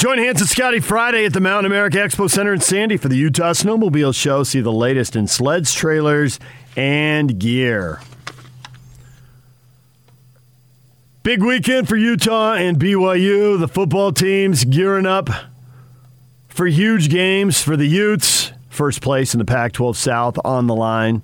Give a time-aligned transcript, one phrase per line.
[0.00, 3.18] Join Hans and Scotty Friday at the Mountain America Expo Center in Sandy for the
[3.18, 4.44] Utah Snowmobile Show.
[4.44, 6.40] See the latest in sleds, trailers,
[6.74, 8.00] and gear.
[11.22, 13.60] Big weekend for Utah and BYU.
[13.60, 15.28] The football teams gearing up
[16.48, 18.52] for huge games for the Utes.
[18.70, 21.20] First place in the Pac 12 South on the line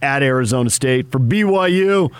[0.00, 1.10] at Arizona State.
[1.10, 2.12] For BYU,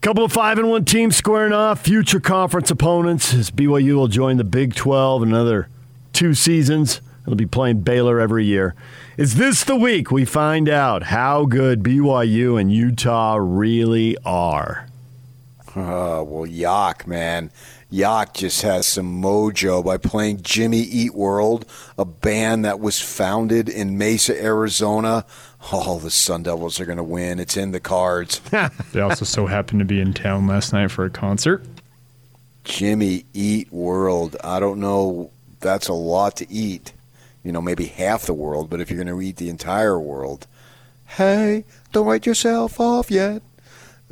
[0.00, 4.36] couple of 5 and 1 teams squaring off, future conference opponents as BYU will join
[4.36, 5.68] the Big 12 in another
[6.12, 7.00] two seasons.
[7.22, 8.74] It'll be playing Baylor every year.
[9.16, 14.86] Is this the week we find out how good BYU and Utah really are?
[15.74, 17.50] Uh, well, Yock, man.
[17.92, 21.66] Yock just has some mojo by playing Jimmy Eat World,
[21.98, 25.24] a band that was founded in Mesa, Arizona.
[25.72, 27.40] Oh, the Sun Devils are going to win.
[27.40, 28.40] It's in the cards.
[28.92, 31.64] they also so happened to be in town last night for a concert.
[32.64, 34.36] Jimmy Eat World.
[34.42, 35.30] I don't know.
[35.60, 36.92] That's a lot to eat.
[37.42, 40.46] You know, maybe half the world, but if you're going to eat the entire world,
[41.06, 43.42] hey, don't write yourself off yet.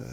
[0.00, 0.04] Uh,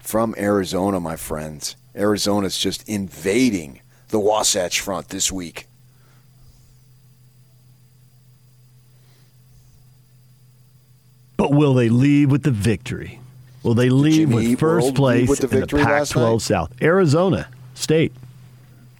[0.00, 1.76] from Arizona, my friends.
[1.94, 5.66] Arizona's just invading the Wasatch Front this week.
[11.36, 13.20] But will they leave with the victory?
[13.62, 16.40] Will they leave Jimmy with first World place with the in the Pac-12?
[16.42, 16.82] South?
[16.82, 18.12] Arizona State.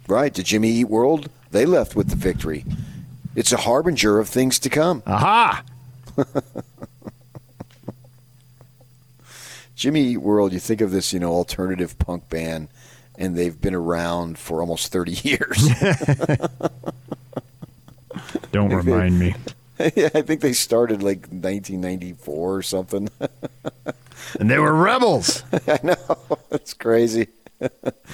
[0.08, 2.64] Right, to Jimmy Eat World, they left with the victory.
[3.36, 5.02] It's a harbinger of things to come.
[5.06, 5.62] Aha!
[9.76, 12.68] Jimmy Eat World, you think of this, you know, alternative punk band,
[13.16, 15.68] and they've been around for almost 30 years.
[18.52, 19.34] Don't remind me.
[19.96, 23.08] yeah, I think they started like 1994 or something.
[24.38, 25.44] And they were rebels.
[25.68, 26.38] I know.
[26.50, 27.28] It's crazy.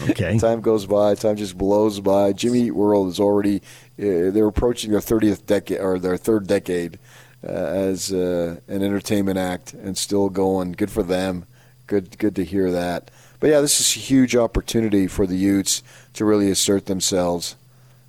[0.09, 0.39] Okay.
[0.39, 1.15] Time goes by.
[1.15, 2.33] Time just blows by.
[2.33, 3.59] Jimmy Eat World is already,
[3.99, 6.99] uh, they're approaching their 30th decade, or their third decade
[7.43, 10.73] uh, as uh, an entertainment act and still going.
[10.73, 11.47] Good for them.
[11.87, 13.11] Good, good to hear that.
[13.41, 15.83] But yeah, this is a huge opportunity for the Utes
[16.15, 17.57] to really assert themselves.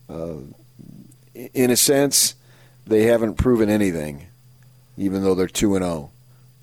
[0.09, 0.35] Uh,
[1.33, 2.35] in a sense,
[2.85, 4.27] they haven't proven anything,
[4.97, 6.11] even though they're 2 and 0.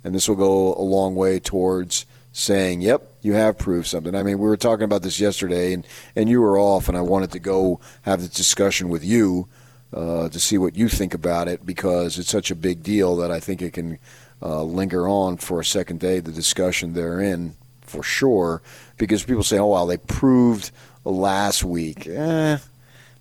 [0.04, 4.14] And this will go a long way towards saying, yep, you have proved something.
[4.14, 7.00] I mean, we were talking about this yesterday, and, and you were off, and I
[7.00, 9.48] wanted to go have the discussion with you
[9.92, 13.30] uh, to see what you think about it because it's such a big deal that
[13.30, 13.98] I think it can
[14.42, 18.62] uh, linger on for a second day, the discussion therein, for sure.
[18.98, 20.70] Because people say, oh, well, they proved
[21.04, 22.06] last week.
[22.06, 22.58] Eh,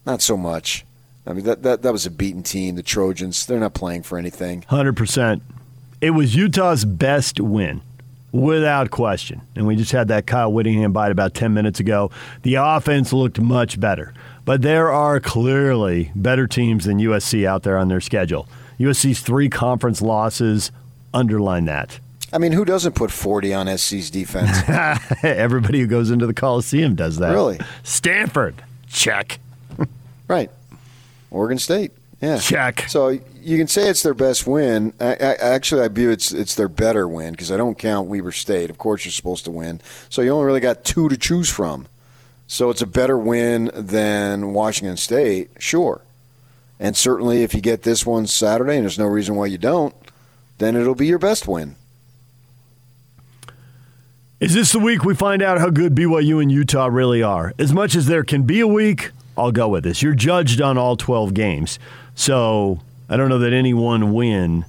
[0.06, 0.86] not so much.
[1.28, 3.46] I mean, that, that, that was a beaten team, the Trojans.
[3.46, 4.62] They're not playing for anything.
[4.70, 5.42] 100%.
[6.00, 7.82] It was Utah's best win,
[8.32, 9.42] without question.
[9.56, 12.12] And we just had that Kyle Whittingham bite about 10 minutes ago.
[12.44, 14.14] The offense looked much better,
[14.46, 18.48] but there are clearly better teams than USC out there on their schedule.
[18.80, 20.72] USC's three conference losses
[21.14, 22.00] underline that.
[22.32, 24.50] I mean, who doesn't put 40 on SC's defense?
[25.24, 27.32] Everybody who goes into the Coliseum does that.
[27.32, 27.60] Really?
[27.84, 29.40] Stanford, check.
[30.28, 30.52] right.
[31.32, 31.92] Oregon State.
[32.22, 32.40] Yeah.
[32.40, 32.86] Check.
[32.88, 34.94] So you can say it's their best win.
[35.00, 38.32] I, I, actually, I view it's it's their better win because I don't count Weber
[38.32, 38.70] State.
[38.70, 39.82] Of course, you're supposed to win.
[40.10, 41.88] So you only really got two to choose from.
[42.48, 46.02] So it's a better win than Washington State, sure.
[46.80, 49.94] And certainly, if you get this one Saturday, and there's no reason why you don't,
[50.58, 51.76] then it'll be your best win.
[54.40, 57.54] Is this the week we find out how good BYU and Utah really are?
[57.60, 60.02] As much as there can be a week, I'll go with this.
[60.02, 61.80] You're judged on all 12 games.
[62.16, 64.66] So I don't know that any one win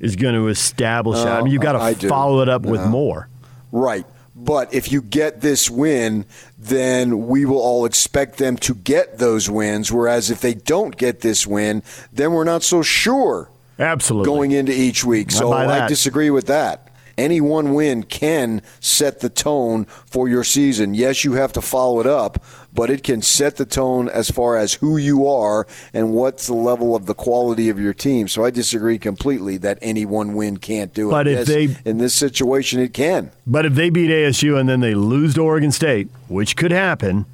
[0.00, 1.40] is going to establish that.
[1.40, 2.08] I mean, you've got uh, I to do.
[2.08, 2.90] follow it up with uh-huh.
[2.90, 3.28] more.
[3.72, 4.06] Right.
[4.34, 6.24] But if you get this win,
[6.56, 9.90] then we will all expect them to get those wins.
[9.90, 11.82] Whereas if they don't get this win,
[12.12, 14.26] then we're not so sure Absolutely.
[14.26, 15.32] going into each week.
[15.32, 16.87] So buy I disagree with that.
[17.18, 20.94] Any one win can set the tone for your season.
[20.94, 22.42] Yes, you have to follow it up,
[22.72, 26.54] but it can set the tone as far as who you are and what's the
[26.54, 28.28] level of the quality of your team.
[28.28, 31.10] So I disagree completely that any one win can't do it.
[31.10, 33.32] But if Yes, they- in this situation, it can.
[33.46, 37.26] But if they beat ASU and then they lose to Oregon State, which could happen,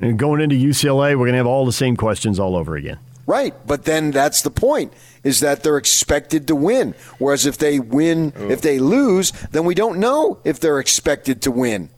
[0.00, 2.98] and going into UCLA, we're going to have all the same questions all over again.
[3.26, 4.92] Right, but then that's the point
[5.22, 6.94] is that they're expected to win.
[7.18, 11.50] Whereas if they win, if they lose, then we don't know if they're expected to
[11.52, 11.88] win.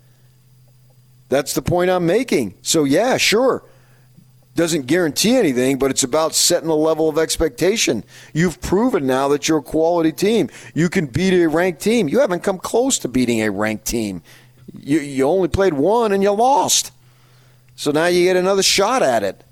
[1.31, 2.55] That's the point I'm making.
[2.61, 3.65] So yeah, sure.
[4.55, 8.05] Doesn't guarantee anything, but it's about setting a level of expectation.
[8.33, 10.49] You've proven now that you're a quality team.
[10.75, 12.09] You can beat a ranked team.
[12.09, 14.23] You haven't come close to beating a ranked team.
[14.79, 16.93] You, you only played one and you lost.
[17.75, 19.43] So now you get another shot at it.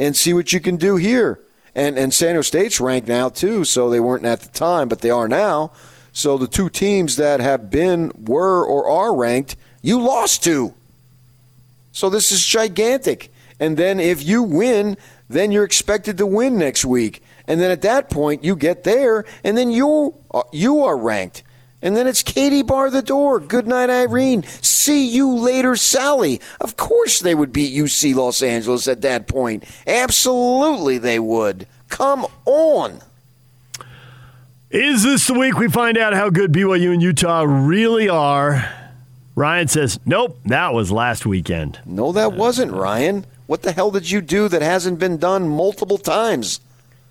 [0.00, 1.38] And see what you can do here.
[1.74, 5.02] And and San Jose State's ranked now too, so they weren't at the time, but
[5.02, 5.70] they are now.
[6.12, 10.74] So the two teams that have been, were, or are ranked, you lost to.
[11.92, 13.32] So this is gigantic.
[13.60, 14.96] And then if you win,
[15.28, 17.22] then you're expected to win next week.
[17.46, 20.14] And then at that point, you get there, and then you're
[20.52, 21.42] you are ranked.
[21.82, 23.40] And then it's Katie bar the door.
[23.40, 24.42] Good night, Irene.
[24.60, 26.40] See you later, Sally.
[26.60, 29.64] Of course they would beat UC Los Angeles at that point.
[29.86, 31.66] Absolutely they would.
[31.88, 33.00] Come on.
[34.70, 38.70] Is this the week we find out how good BYU and Utah really are?
[39.34, 41.80] Ryan says, nope, that was last weekend.
[41.86, 43.24] No, that wasn't, Ryan.
[43.46, 46.60] What the hell did you do that hasn't been done multiple times?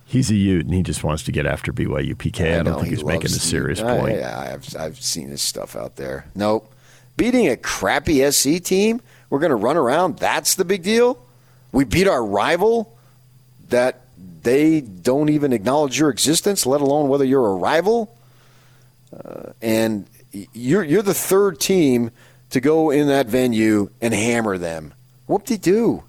[0.09, 2.55] He's a Ute, and he just wants to get after BYU PK.
[2.55, 4.17] I, I don't think he he's making a serious point.
[4.17, 6.25] Yeah, I, have I've seen his stuff out there.
[6.33, 6.73] Nope.
[7.15, 10.17] Beating a crappy SC team, we're going to run around.
[10.17, 11.23] That's the big deal.
[11.71, 12.97] We beat our rival
[13.69, 14.01] that
[14.41, 18.17] they don't even acknowledge your existence, let alone whether you're a rival.
[19.13, 22.09] Uh, and you're you're the third team
[22.49, 24.91] to go in that venue and hammer them.
[25.27, 26.03] Whoop de do.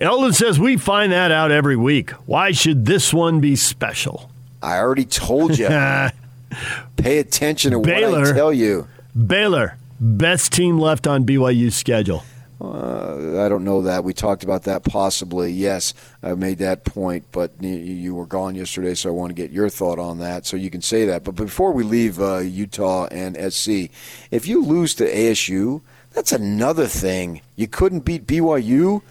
[0.00, 2.12] Eldon says we find that out every week.
[2.24, 4.30] Why should this one be special?
[4.62, 5.66] I already told you.
[6.96, 8.88] Pay attention to Baylor, what I tell you.
[9.26, 12.24] Baylor, best team left on BYU's schedule.
[12.62, 14.02] Uh, I don't know that.
[14.02, 15.52] We talked about that possibly.
[15.52, 15.92] Yes,
[16.22, 19.68] I made that point, but you were gone yesterday, so I want to get your
[19.68, 20.46] thought on that.
[20.46, 21.24] So you can say that.
[21.24, 23.90] But before we leave uh, Utah and SC,
[24.30, 25.82] if you lose to ASU,
[26.12, 27.42] that's another thing.
[27.56, 29.02] You couldn't beat BYU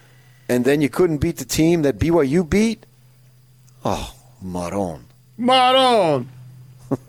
[0.50, 2.86] and then you couldn't beat the team that BYU beat?
[3.86, 5.06] Oh, Maron.
[5.38, 6.28] Maron.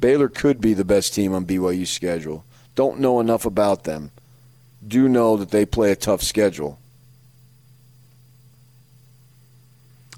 [0.00, 2.44] Baylor could be the best team on BYU's schedule.
[2.74, 4.10] Don't know enough about them.
[4.86, 6.78] Do know that they play a tough schedule.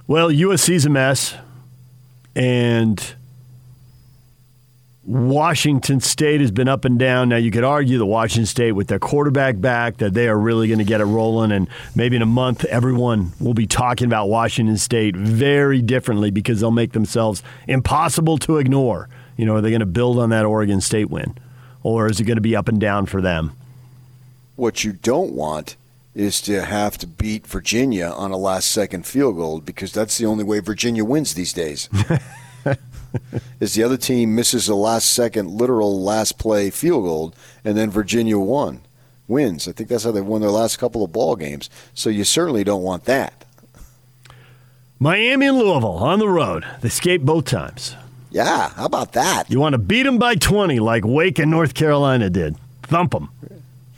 [0.06, 1.34] Well, USC's a mess.
[2.36, 3.14] And
[5.12, 7.28] Washington State has been up and down.
[7.28, 10.68] Now, you could argue that Washington State, with their quarterback back, that they are really
[10.68, 11.52] going to get it rolling.
[11.52, 16.60] And maybe in a month, everyone will be talking about Washington State very differently because
[16.60, 19.10] they'll make themselves impossible to ignore.
[19.36, 21.36] You know, are they going to build on that Oregon State win?
[21.82, 23.52] Or is it going to be up and down for them?
[24.56, 25.76] What you don't want
[26.14, 30.24] is to have to beat Virginia on a last second field goal because that's the
[30.24, 31.90] only way Virginia wins these days.
[33.60, 37.90] is the other team misses a last second, literal last play field goal, and then
[37.90, 38.82] Virginia won,
[39.28, 39.68] wins.
[39.68, 41.70] I think that's how they've won their last couple of ball games.
[41.94, 43.44] So you certainly don't want that.
[44.98, 46.64] Miami and Louisville on the road.
[46.80, 47.96] They escaped both times.
[48.30, 49.50] Yeah, how about that?
[49.50, 52.56] You want to beat them by 20 like Wake and North Carolina did.
[52.84, 53.30] Thump them.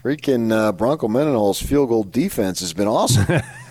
[0.03, 3.27] Freaking uh, Bronco Mendenhall's field goal defense has been awesome.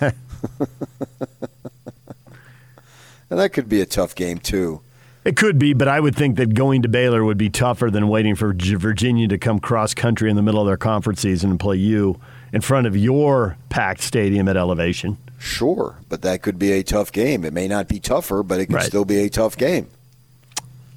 [3.30, 4.80] and that could be a tough game, too.
[5.24, 8.08] It could be, but I would think that going to Baylor would be tougher than
[8.08, 11.58] waiting for Virginia to come cross country in the middle of their conference season and
[11.58, 12.20] play you
[12.52, 15.16] in front of your packed stadium at elevation.
[15.38, 17.44] Sure, but that could be a tough game.
[17.44, 18.84] It may not be tougher, but it could right.
[18.84, 19.88] still be a tough game.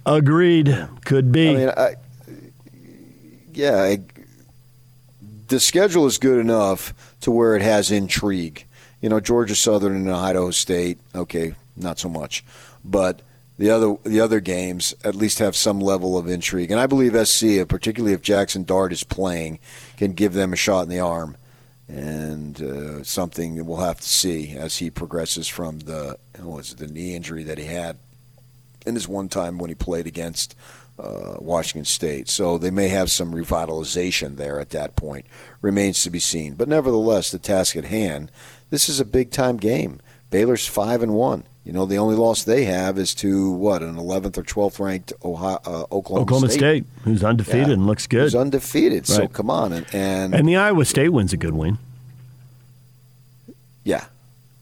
[0.05, 0.87] Agreed.
[1.05, 1.49] Could be.
[1.49, 1.95] I mean, I,
[3.53, 3.99] yeah, I,
[5.47, 8.65] the schedule is good enough to where it has intrigue.
[9.01, 12.43] You know, Georgia Southern and Idaho State, okay, not so much.
[12.83, 13.21] But
[13.57, 16.71] the other the other games at least have some level of intrigue.
[16.71, 19.59] And I believe SC, particularly if Jackson Dart is playing,
[19.97, 21.37] can give them a shot in the arm,
[21.87, 26.77] and uh, something that we'll have to see as he progresses from the was it,
[26.77, 27.97] the knee injury that he had
[28.85, 30.55] in his one time when he played against
[30.99, 32.29] uh, Washington State.
[32.29, 35.25] So they may have some revitalization there at that point.
[35.61, 36.55] Remains to be seen.
[36.55, 38.31] But nevertheless, the task at hand.
[38.69, 39.99] This is a big time game.
[40.29, 41.43] Baylor's five and one.
[41.63, 45.11] You know, the only loss they have is to what an 11th or 12th ranked
[45.23, 46.59] Ohio, uh, Oklahoma, Oklahoma State.
[46.59, 46.85] State.
[47.03, 47.73] who's undefeated yeah.
[47.73, 48.21] and looks good.
[48.21, 49.09] Who's undefeated.
[49.09, 49.17] Right.
[49.17, 51.77] So come on, and, and and the Iowa State win's a good win.
[53.83, 54.05] Yeah,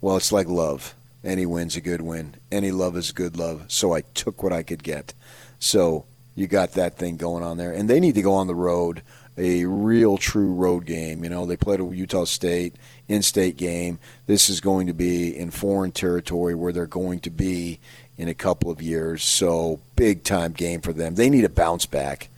[0.01, 0.95] well, it's like love.
[1.23, 2.35] Any win's a good win.
[2.51, 3.65] Any love is good love.
[3.67, 5.13] So I took what I could get.
[5.59, 6.05] So
[6.35, 9.01] you got that thing going on there, and they need to go on the road
[9.37, 11.23] a real true road game.
[11.23, 12.75] You know, they played a Utah State
[13.07, 13.99] in-state game.
[14.27, 17.79] This is going to be in foreign territory where they're going to be
[18.17, 19.23] in a couple of years.
[19.23, 21.15] So big time game for them.
[21.15, 22.29] They need a bounce back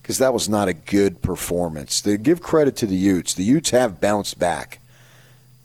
[0.00, 2.00] because that was not a good performance.
[2.00, 3.34] They give credit to the Utes.
[3.34, 4.78] The Utes have bounced back.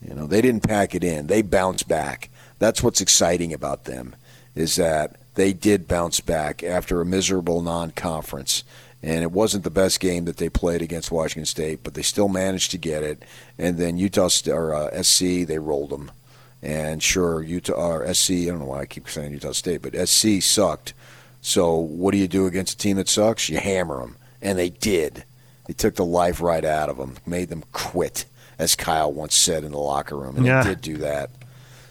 [0.06, 1.26] You know, they didn't pack it in.
[1.26, 2.30] They bounced back.
[2.58, 4.16] That's what's exciting about them
[4.54, 8.64] is that they did bounce back after a miserable non-conference
[9.02, 12.28] and it wasn't the best game that they played against Washington State, but they still
[12.28, 13.22] managed to get it.
[13.58, 16.10] And then Utah or uh, SC, they rolled them.
[16.62, 20.08] And sure, Utah or SC, I don't know why I keep saying Utah State, but
[20.08, 20.92] SC sucked.
[21.40, 23.48] So what do you do against a team that sucks?
[23.48, 25.24] You hammer them, and they did.
[25.66, 28.26] They took the life right out of them, made them quit,
[28.58, 30.62] as Kyle once said in the locker room, and yeah.
[30.62, 31.30] they did do that.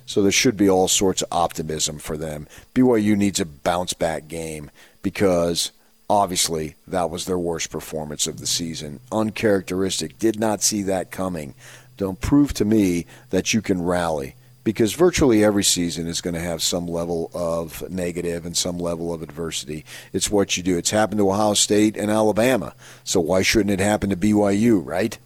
[0.05, 2.47] So there should be all sorts of optimism for them.
[2.75, 4.69] BYU needs a bounce back game
[5.01, 5.71] because
[6.09, 8.99] obviously that was their worst performance of the season.
[9.11, 10.17] Uncharacteristic.
[10.17, 11.53] Did not see that coming.
[11.97, 16.39] Don't prove to me that you can rally because virtually every season is going to
[16.39, 19.85] have some level of negative and some level of adversity.
[20.13, 20.77] It's what you do.
[20.77, 22.73] It's happened to Ohio State and Alabama.
[23.03, 25.17] So why shouldn't it happen to BYU, right?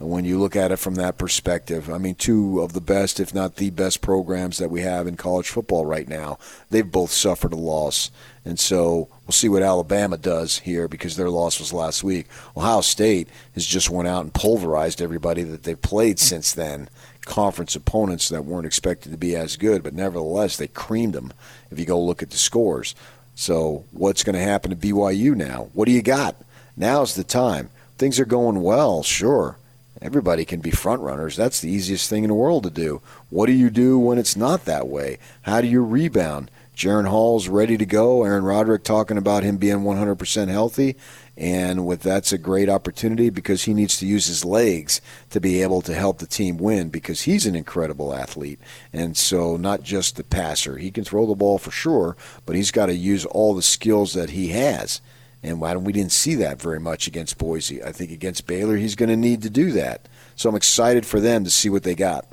[0.00, 1.90] And when you look at it from that perspective.
[1.90, 5.16] I mean, two of the best, if not the best, programs that we have in
[5.16, 6.38] college football right now.
[6.70, 8.10] They've both suffered a loss.
[8.44, 12.26] And so we'll see what Alabama does here because their loss was last week.
[12.56, 16.88] Ohio State has just went out and pulverized everybody that they've played since then.
[17.24, 21.32] Conference opponents that weren't expected to be as good, but nevertheless, they creamed them
[21.70, 22.94] if you go look at the scores.
[23.34, 25.70] So, what's going to happen to BYU now?
[25.72, 26.36] What do you got?
[26.76, 27.70] Now's the time.
[27.96, 29.56] Things are going well, sure
[30.04, 31.34] Everybody can be front runners.
[31.34, 33.00] That's the easiest thing in the world to do.
[33.30, 35.18] What do you do when it's not that way?
[35.42, 36.50] How do you rebound?
[36.74, 38.24] Jaren Hall's ready to go.
[38.24, 40.96] Aaron Roderick talking about him being 100% healthy.
[41.36, 45.00] And with that's a great opportunity because he needs to use his legs
[45.30, 48.60] to be able to help the team win because he's an incredible athlete.
[48.92, 50.78] And so, not just the passer.
[50.78, 52.16] He can throw the ball for sure,
[52.46, 55.00] but he's got to use all the skills that he has.
[55.42, 57.82] And we didn't see that very much against Boise.
[57.82, 60.08] I think against Baylor, he's going to need to do that.
[60.36, 62.26] So I'm excited for them to see what they got.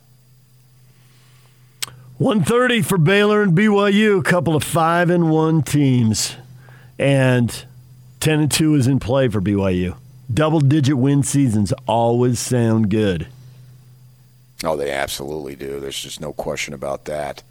[2.21, 6.35] 130 for Baylor and BYU, a couple of 5 and 1 teams.
[6.99, 7.65] And
[8.19, 9.97] 10 and 2 is in play for BYU.
[10.31, 13.25] Double digit win seasons always sound good.
[14.63, 15.79] Oh, they absolutely do.
[15.79, 17.41] There's just no question about that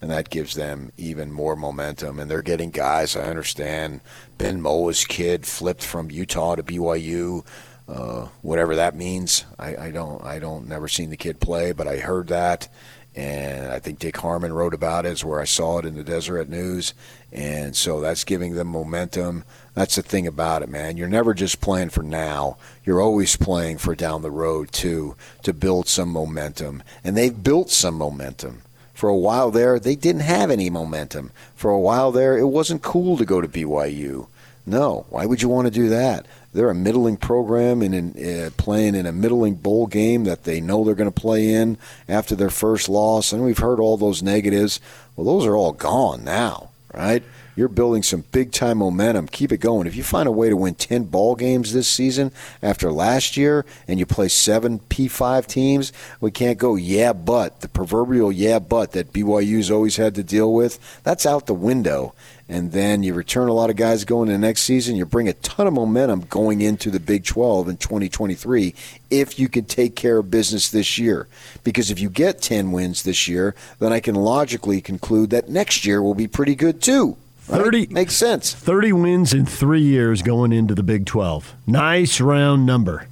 [0.00, 2.18] and that gives them even more momentum.
[2.18, 3.14] And they're getting guys.
[3.14, 4.00] I understand
[4.38, 7.46] Ben Moa's kid flipped from Utah to BYU,
[7.88, 9.44] uh, whatever that means.
[9.56, 10.20] I, I don't.
[10.24, 10.66] I don't.
[10.66, 12.68] Never seen the kid play, but I heard that.
[13.16, 15.12] And I think Dick Harmon wrote about it.
[15.12, 16.92] is where I saw it in the Deseret News.
[17.32, 19.44] And so that's giving them momentum.
[19.74, 20.98] That's the thing about it, man.
[20.98, 22.58] You're never just playing for now.
[22.84, 26.82] You're always playing for down the road, too, to build some momentum.
[27.02, 28.62] And they've built some momentum.
[28.92, 31.30] For a while there, they didn't have any momentum.
[31.54, 34.26] For a while there, it wasn't cool to go to BYU.
[34.66, 36.26] No, why would you want to do that?
[36.56, 40.84] They're a middling program and uh, playing in a middling bowl game that they know
[40.84, 41.76] they're going to play in
[42.08, 43.30] after their first loss.
[43.30, 44.80] And we've heard all those negatives.
[45.14, 47.22] Well, those are all gone now, right?
[47.56, 49.28] You're building some big time momentum.
[49.28, 49.86] Keep it going.
[49.86, 52.30] If you find a way to win 10 ball games this season
[52.62, 57.62] after last year and you play seven P5 teams, we can't go, yeah, but.
[57.62, 62.14] The proverbial yeah, but that BYU's always had to deal with, that's out the window.
[62.48, 64.94] And then you return a lot of guys going to the next season.
[64.94, 68.74] You bring a ton of momentum going into the Big 12 in 2023
[69.10, 71.26] if you can take care of business this year.
[71.64, 75.84] Because if you get 10 wins this year, then I can logically conclude that next
[75.84, 77.16] year will be pretty good too.
[77.48, 77.62] Right?
[77.62, 78.52] 30 makes sense.
[78.52, 81.54] 30 wins in 3 years going into the Big 12.
[81.66, 83.06] Nice round number.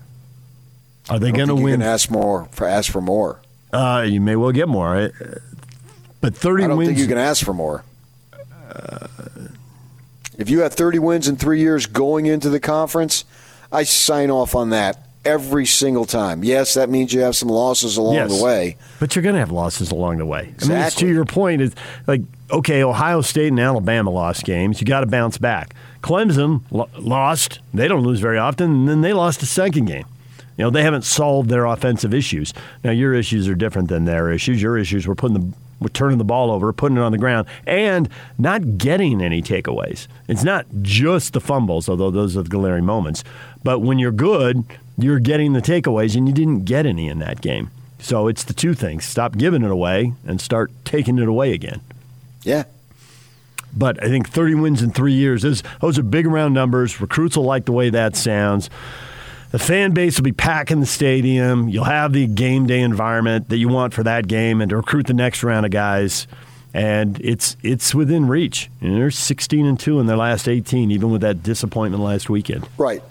[1.08, 1.82] Are they going to win?
[1.82, 3.40] Ask more for ask for more.
[3.72, 5.10] Uh, you may well get more.
[6.20, 7.84] But 30 I don't wins think you can ask for more.
[8.72, 9.06] Uh,
[10.38, 13.24] if you have 30 wins in 3 years going into the conference,
[13.70, 16.44] I sign off on that every single time.
[16.44, 18.76] Yes, that means you have some losses along yes, the way.
[19.00, 20.48] But you're going to have losses along the way.
[20.54, 20.76] Exactly.
[20.76, 21.74] I mean, to your point is
[22.06, 24.80] like okay, Ohio State and Alabama lost games.
[24.80, 25.74] You got to bounce back.
[26.02, 27.60] Clemson lo- lost.
[27.72, 30.06] They don't lose very often, and then they lost a second game.
[30.56, 32.54] You know, they haven't solved their offensive issues.
[32.84, 34.62] Now, your issues are different than their issues.
[34.62, 37.46] Your issues were putting the we're turning the ball over, putting it on the ground,
[37.66, 40.06] and not getting any takeaways.
[40.28, 43.24] It's not just the fumbles, although those are the glaring moments.
[43.64, 44.64] But when you're good,
[44.96, 47.70] you're getting the takeaways, and you didn't get any in that game.
[47.98, 51.80] So it's the two things stop giving it away and start taking it away again.
[52.42, 52.64] Yeah.
[53.76, 57.00] But I think 30 wins in three years, those, those are big round numbers.
[57.00, 58.70] Recruits will like the way that sounds.
[59.50, 61.68] The fan base will be packing the stadium.
[61.68, 65.06] You'll have the game day environment that you want for that game and to recruit
[65.06, 66.26] the next round of guys.
[66.72, 68.68] And it's it's within reach.
[68.80, 72.68] And they're 16 and 2 in their last 18, even with that disappointment last weekend.
[72.76, 73.02] Right.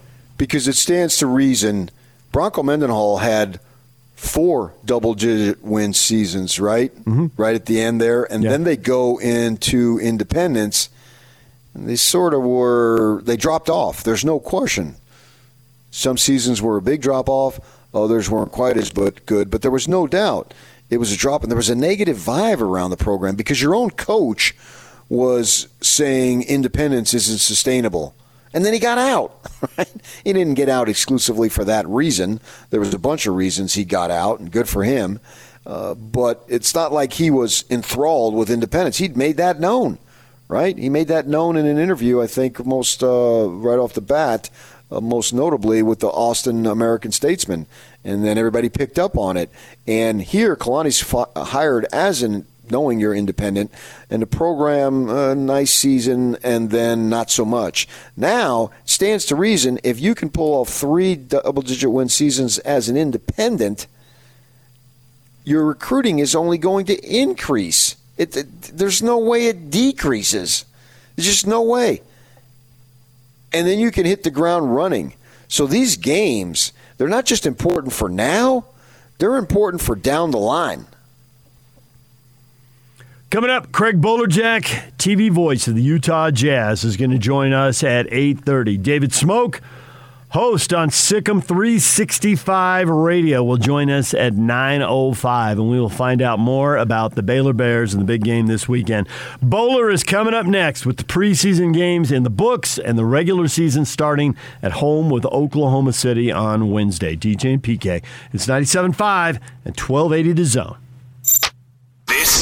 [0.43, 1.89] Because it stands to reason
[2.31, 3.59] Bronco Mendenhall had–
[4.15, 6.95] four double digit win seasons, right?
[7.03, 7.27] Mm-hmm.
[7.35, 8.23] Right at the end there.
[8.31, 8.51] And yeah.
[8.51, 10.87] then they go into independence
[11.75, 14.03] they sort of were, they dropped off.
[14.03, 14.95] There's no question.
[15.91, 17.59] Some seasons were a big drop off,
[17.93, 20.53] others weren't quite as but good, but there was no doubt
[20.89, 23.73] it was a drop, and there was a negative vibe around the program because your
[23.73, 24.55] own coach
[25.09, 28.13] was saying independence isn't sustainable.
[28.53, 29.39] And then he got out.
[29.77, 29.89] Right?
[30.25, 32.41] He didn't get out exclusively for that reason.
[32.69, 35.21] There was a bunch of reasons he got out, and good for him.
[35.65, 38.97] Uh, but it's not like he was enthralled with independence.
[38.97, 39.99] He'd made that known,
[40.49, 40.77] right?
[40.77, 44.49] He made that known in an interview, I think, most uh, right off the bat,
[44.91, 47.65] uh, most notably with the Austin American Statesman.
[48.03, 49.49] And then everybody picked up on it.
[49.87, 51.09] And here, Kalani's
[51.51, 53.71] hired as an knowing you're independent,
[54.09, 57.87] and the program, a nice season, and then not so much.
[58.15, 62.89] Now, stands to reason if you can pull off three double digit win seasons as
[62.89, 63.87] an independent,
[65.43, 67.95] your recruiting is only going to increase.
[68.17, 70.65] It, it, there's no way it decreases.
[71.15, 72.01] There's just no way.
[73.51, 75.13] And then you can hit the ground running.
[75.47, 78.65] So these games, they're not just important for now,
[79.19, 80.87] they're important for down the line.
[83.33, 87.83] Coming up, Craig Bolerjack, TV voice of the Utah Jazz, is going to join us
[87.83, 88.83] at 8.30.
[88.83, 89.59] David Smoke,
[90.29, 96.37] host on SicEm 365 Radio, will join us at 9.05, and we will find out
[96.37, 99.09] more about the Baylor Bears and the big game this weekend.
[99.41, 103.47] Bowler is coming up next with the preseason games in the books and the regular
[103.47, 107.15] season starting at home with Oklahoma City on Wednesday.
[107.15, 110.82] DJ and PK, it's 97.5 and 1280 to zone.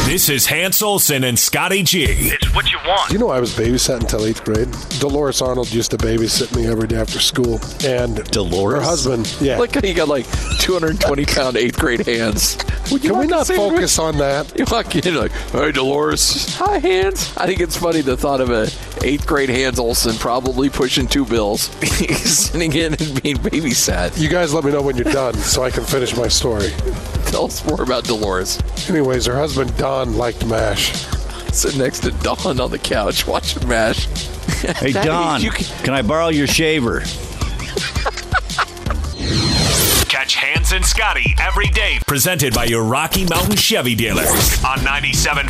[0.06, 2.04] This this is Hans Olsen and Scotty G.
[2.04, 3.12] It's what you want.
[3.12, 4.70] You know I was babysat until eighth grade?
[5.00, 9.36] Dolores Arnold used to babysit me every day after school, and Dolores, her husband.
[9.42, 10.28] Yeah, like you got like
[10.60, 12.58] 220 pound eighth grade hands.
[13.02, 14.54] Can we not focus on that?
[14.60, 17.36] You walk in like, hey Dolores, hi Hans.
[17.38, 18.68] I think it's funny the thought of a
[19.04, 21.62] eighth grade Hans Olsen probably pushing two bills,
[22.26, 24.22] sitting in and being babysat.
[24.22, 26.72] You guys let me know when you're done so I can finish my story.
[27.32, 28.60] Tell us more about Dolores.
[28.90, 30.92] Anyways, her husband Don liked MASH.
[31.54, 34.06] Sit next to Don on the couch watching MASH.
[34.80, 35.52] Hey, Don, can...
[35.84, 37.00] can I borrow your shaver?
[40.10, 44.30] Catch Hans and Scotty every day, presented by your Rocky Mountain Chevy dealers
[44.66, 45.50] on 97.5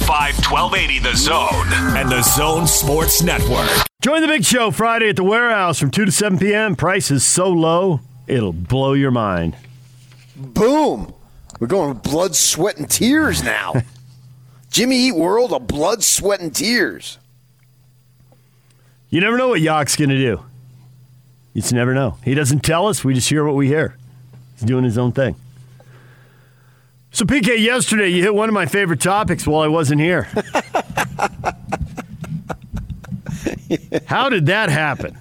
[0.51, 3.69] 1280 The Zone and The Zone Sports Network.
[4.03, 6.75] Join the big show Friday at the warehouse from 2 to 7 p.m.
[6.75, 9.56] Price is so low, it'll blow your mind.
[10.36, 11.13] Boom!
[11.62, 13.74] We're going blood, sweat, and tears now.
[14.71, 17.19] Jimmy Eat World of blood, sweat, and tears.
[19.12, 20.43] You never know what Yock's going to do.
[21.54, 22.17] You just never know.
[22.24, 23.04] He doesn't tell us.
[23.04, 23.95] We just hear what we hear.
[24.56, 25.36] He's doing his own thing.
[27.12, 30.24] So, PK, yesterday you hit one of my favorite topics while I wasn't here.
[34.08, 35.15] How did that happen?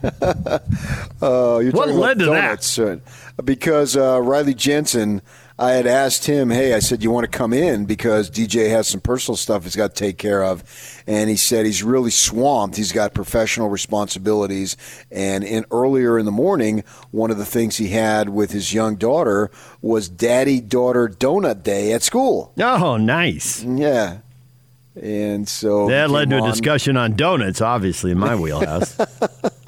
[1.21, 3.01] Uh, what led to donuts, that?
[3.45, 5.21] Because uh, Riley Jensen
[5.61, 8.89] I had asked him, hey, I said, you want to come in because DJ has
[8.89, 10.65] some personal stuff he's got to take care of.
[11.07, 12.79] And he said he's really swamped.
[12.79, 14.79] He's got professional responsibilities.
[15.11, 18.97] And in earlier in the morning, one of the things he had with his young
[18.97, 19.51] daughter
[19.83, 22.55] was daddy daughter donut day at school.
[22.59, 23.63] Oh, nice.
[23.63, 24.21] Yeah.
[24.97, 28.99] And so that led to a discussion on donuts, obviously, in my wheelhouse.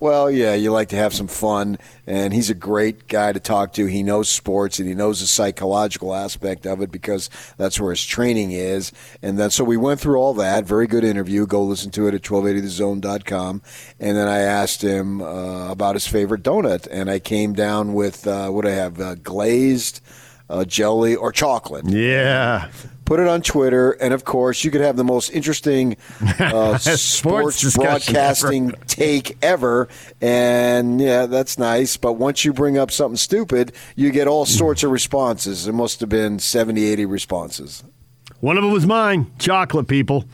[0.00, 3.72] well, yeah, you like to have some fun, and he's a great guy to talk
[3.74, 3.86] to.
[3.86, 8.04] He knows sports and he knows the psychological aspect of it because that's where his
[8.04, 8.92] training is.
[9.22, 10.64] And then, so we went through all that.
[10.64, 11.46] Very good interview.
[11.46, 13.62] Go listen to it at 1280thezone.com.
[14.00, 18.26] And then I asked him uh, about his favorite donut, and I came down with
[18.26, 20.00] uh, what I have uh, glazed.
[20.46, 21.86] Uh, jelly or chocolate.
[21.88, 22.68] Yeah
[23.04, 25.96] put it on Twitter, and of course, you could have the most interesting
[26.38, 28.84] uh, sports, sports broadcasting ever.
[28.86, 29.88] take ever.
[30.20, 31.96] And yeah, that's nice.
[31.96, 35.64] But once you bring up something stupid, you get all sorts of responses.
[35.64, 37.84] There must have been 70, 80 responses.
[38.40, 40.24] One of them was mine chocolate people.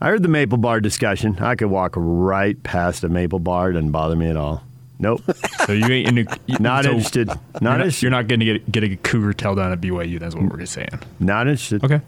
[0.00, 1.38] I heard the maple bar discussion.
[1.40, 4.62] I could walk right past a maple bar, it doesn't bother me at all.
[4.98, 5.22] Nope.
[5.66, 7.28] so you ain't in a, not so interested.
[7.28, 8.02] Not, you're not, interested.
[8.02, 10.18] You're not going to get get a cougar tail down at BYU.
[10.18, 10.90] That's what we're saying.
[11.20, 11.84] Not interested.
[11.84, 12.00] Okay.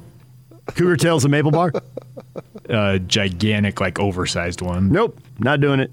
[0.75, 1.73] Cougar Tail's a maple bar?
[2.71, 4.91] uh, gigantic, like oversized one.
[4.91, 5.93] Nope, not doing it.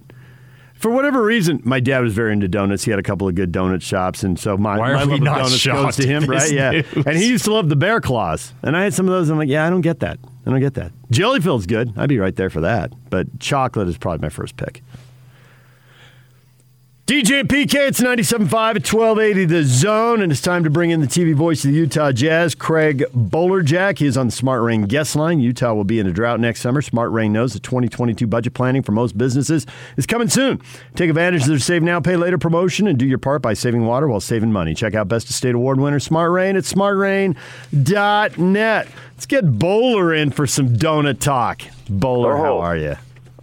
[0.76, 2.84] For whatever reason, my dad was very into donuts.
[2.84, 5.24] He had a couple of good donut shops, and so my, Why my love of
[5.24, 6.52] donuts goes to him, right?
[6.52, 7.06] Yeah, news?
[7.06, 9.30] and he used to love the bear claws, and I had some of those.
[9.30, 10.20] And I'm like, yeah, I don't get that.
[10.46, 10.92] I don't get that.
[11.10, 11.94] Jelly fill's good.
[11.96, 14.84] I'd be right there for that, but chocolate is probably my first pick.
[17.14, 21.06] DJ PK, it's 97.5 at 1280 The Zone, and it's time to bring in the
[21.06, 24.00] TV voice of the Utah Jazz, Craig Bolerjack.
[24.00, 25.40] He is on the Smart Rain guest line.
[25.40, 26.82] Utah will be in a drought next summer.
[26.82, 30.60] Smart Rain knows the 2022 budget planning for most businesses is coming soon.
[30.96, 33.86] Take advantage of their Save Now, Pay Later promotion and do your part by saving
[33.86, 34.74] water while saving money.
[34.74, 38.88] Check out Best of State Award winner Smart Rain at smartrain.net.
[39.14, 41.62] Let's get Bowler in for some donut talk.
[41.88, 42.38] Bowler, oh.
[42.44, 42.62] how Oh.
[42.62, 42.96] are you?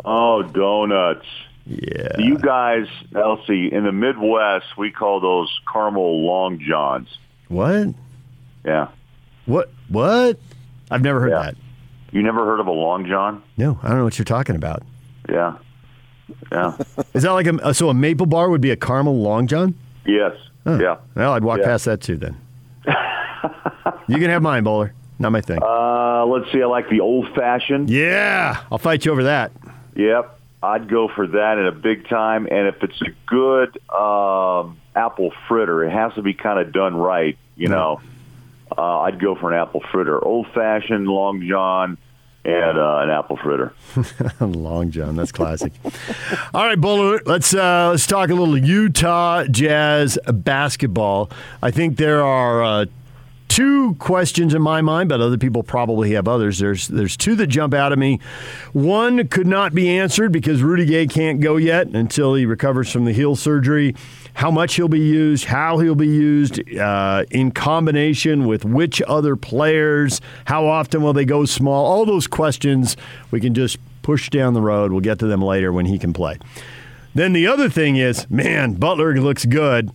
[0.04, 1.24] Oh, donuts.
[1.70, 2.18] Yeah.
[2.18, 7.09] You guys, Elsie, in the Midwest, we call those caramel long johns.
[7.48, 7.94] What?
[8.64, 8.88] Yeah.
[9.46, 9.70] What?
[9.88, 10.38] What?
[10.90, 11.42] I've never heard Yeah.
[11.42, 11.54] that.
[12.11, 13.40] You never heard of a long john?
[13.56, 14.83] No, I don't know what you're talking about.
[15.28, 15.59] Yeah.
[16.50, 16.76] Yeah.
[17.14, 19.74] Is that like a so a maple bar would be a caramel long john?
[20.04, 20.33] yes.
[20.66, 20.96] Yeah.
[21.14, 21.66] Well, I'd walk Yeah.
[21.66, 22.37] past that too then.
[24.09, 24.92] you can have mine, bowler.
[25.18, 25.61] Not my thing.
[25.62, 26.62] Uh, let's see.
[26.62, 27.90] I like the old fashioned.
[27.90, 29.52] yeah, I'll fight you over that.
[29.96, 30.39] Yep.
[30.62, 32.46] I'd go for that in a big time.
[32.51, 36.96] And if it's a good um, apple fritter, it has to be kind of done
[36.96, 38.01] right, you know.
[38.77, 40.23] Uh, I'd go for an apple fritter.
[40.23, 41.99] Old fashioned, long john,
[42.44, 43.73] and uh, an apple fritter.
[44.40, 45.73] long john, that's classic.
[46.55, 47.20] All right, bowler.
[47.27, 51.31] Let's uh, let's talk a little Utah Jazz basketball.
[51.62, 52.87] I think there are.
[53.51, 56.61] Two questions in my mind, but other people probably have others.
[56.61, 58.21] There's there's two that jump out at me.
[58.73, 63.07] One could not be answered because Rudy Gay can't go yet until he recovers from
[63.07, 63.97] the heel surgery.
[64.35, 69.35] How much he'll be used, how he'll be used, uh, in combination with which other
[69.35, 71.87] players, how often will they go small?
[71.87, 72.97] All those questions
[73.33, 74.93] we can just push down the road.
[74.93, 76.39] We'll get to them later when he can play.
[77.17, 79.91] Then the other thing is, man, Butler looks good.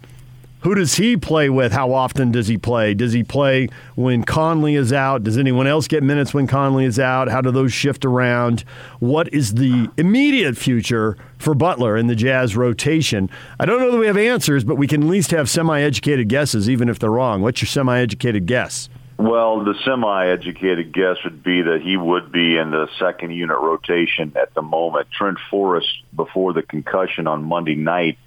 [0.65, 1.71] Who does he play with?
[1.71, 2.95] How often does he play?
[2.95, 5.23] Does he play when Conley is out?
[5.23, 7.27] Does anyone else get minutes when Conley is out?
[7.27, 8.61] How do those shift around?
[8.99, 13.29] What is the immediate future for Butler in the Jazz rotation?
[13.59, 16.29] I don't know that we have answers, but we can at least have semi educated
[16.29, 17.43] guesses, even if they're wrong.
[17.43, 18.89] What's your semi educated guess?
[19.17, 24.33] Well, the semi-educated guess would be that he would be in the second unit rotation
[24.35, 25.07] at the moment.
[25.17, 28.17] Trent Forrest, before the concussion on Monday night,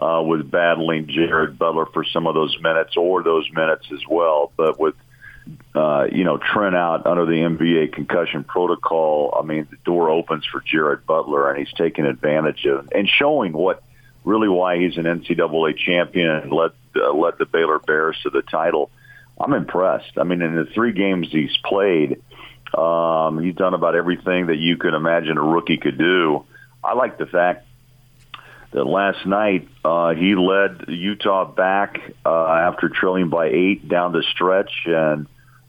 [0.00, 4.52] uh, was battling Jared Butler for some of those minutes or those minutes as well.
[4.56, 4.94] But with
[5.74, 10.44] uh, you know Trent out under the NBA concussion protocol, I mean the door opens
[10.46, 13.82] for Jared Butler, and he's taking advantage of and showing what
[14.24, 18.42] really why he's an NCAA champion and led uh, led the Baylor Bears to the
[18.42, 18.90] title.
[19.40, 20.12] I'm impressed.
[20.18, 22.22] I mean, in the three games he's played,
[22.74, 26.44] um, he's done about everything that you could imagine a rookie could do.
[26.84, 27.66] I like the fact
[28.72, 34.24] that last night uh, he led Utah back uh, after trailing by eight down the
[34.34, 35.26] stretch, and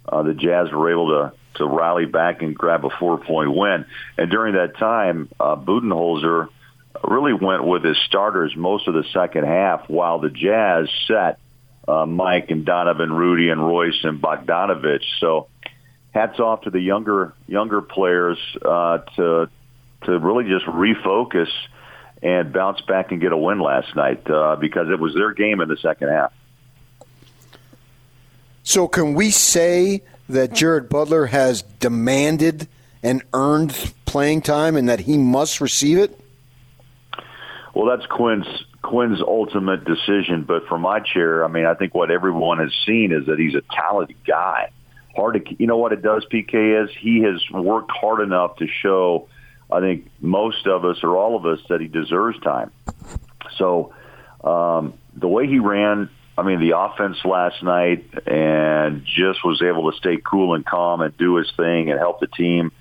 [0.08, 3.86] uh, the Jazz were able to to rally back and grab a four point win.
[4.18, 6.48] And during that time, uh, Budenholzer
[7.04, 11.40] really went with his starters most of the second half, while the Jazz set
[11.88, 15.04] uh, Mike and Donovan, Rudy and Royce and Bogdanovich.
[15.20, 15.48] So
[16.12, 19.50] hats off to the younger younger players uh, to
[20.06, 21.50] to really just refocus
[22.24, 25.60] and bounce back and get a win last night uh, because it was their game
[25.60, 26.32] in the second half.
[28.64, 32.70] So, can we say that Jared Butler has demanded
[33.04, 36.18] and earned playing time and that he must receive it?
[37.74, 38.48] Well, that's Quinn's
[38.82, 40.44] Quinn's ultimate decision.
[40.44, 43.56] But for my chair, I mean, I think what everyone has seen is that he's
[43.56, 44.72] a talented guy.
[45.14, 46.26] Hard to, you know, what it does.
[46.32, 49.28] PK is he has worked hard enough to show.
[49.74, 52.72] I think most of us or all of us that he deserves time.
[53.58, 53.94] So
[54.44, 59.92] um, the way he ran, I mean, the offense last night, and just was able
[59.92, 62.72] to stay cool and calm and do his thing and help the team.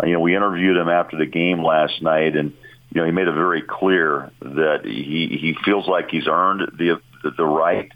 [0.00, 2.52] Uh, you know, we interviewed him after the game last night, and
[2.92, 7.00] you know, he made it very clear that he he feels like he's earned the
[7.36, 7.92] the, right.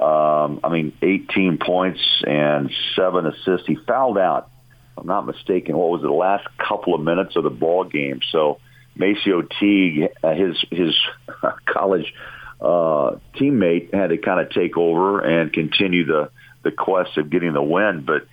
[0.00, 3.66] Um, I mean, 18 points and seven assists.
[3.66, 4.50] He fouled out.
[4.96, 5.76] I'm not mistaken.
[5.76, 6.06] What was it?
[6.06, 8.20] The last couple of minutes of the ball game.
[8.30, 8.58] So
[8.98, 10.94] MaCio Teague, uh, his his
[11.66, 12.12] college
[12.60, 16.30] uh, teammate, had to kind of take over and continue the
[16.62, 18.04] the quest of getting the win.
[18.06, 18.26] But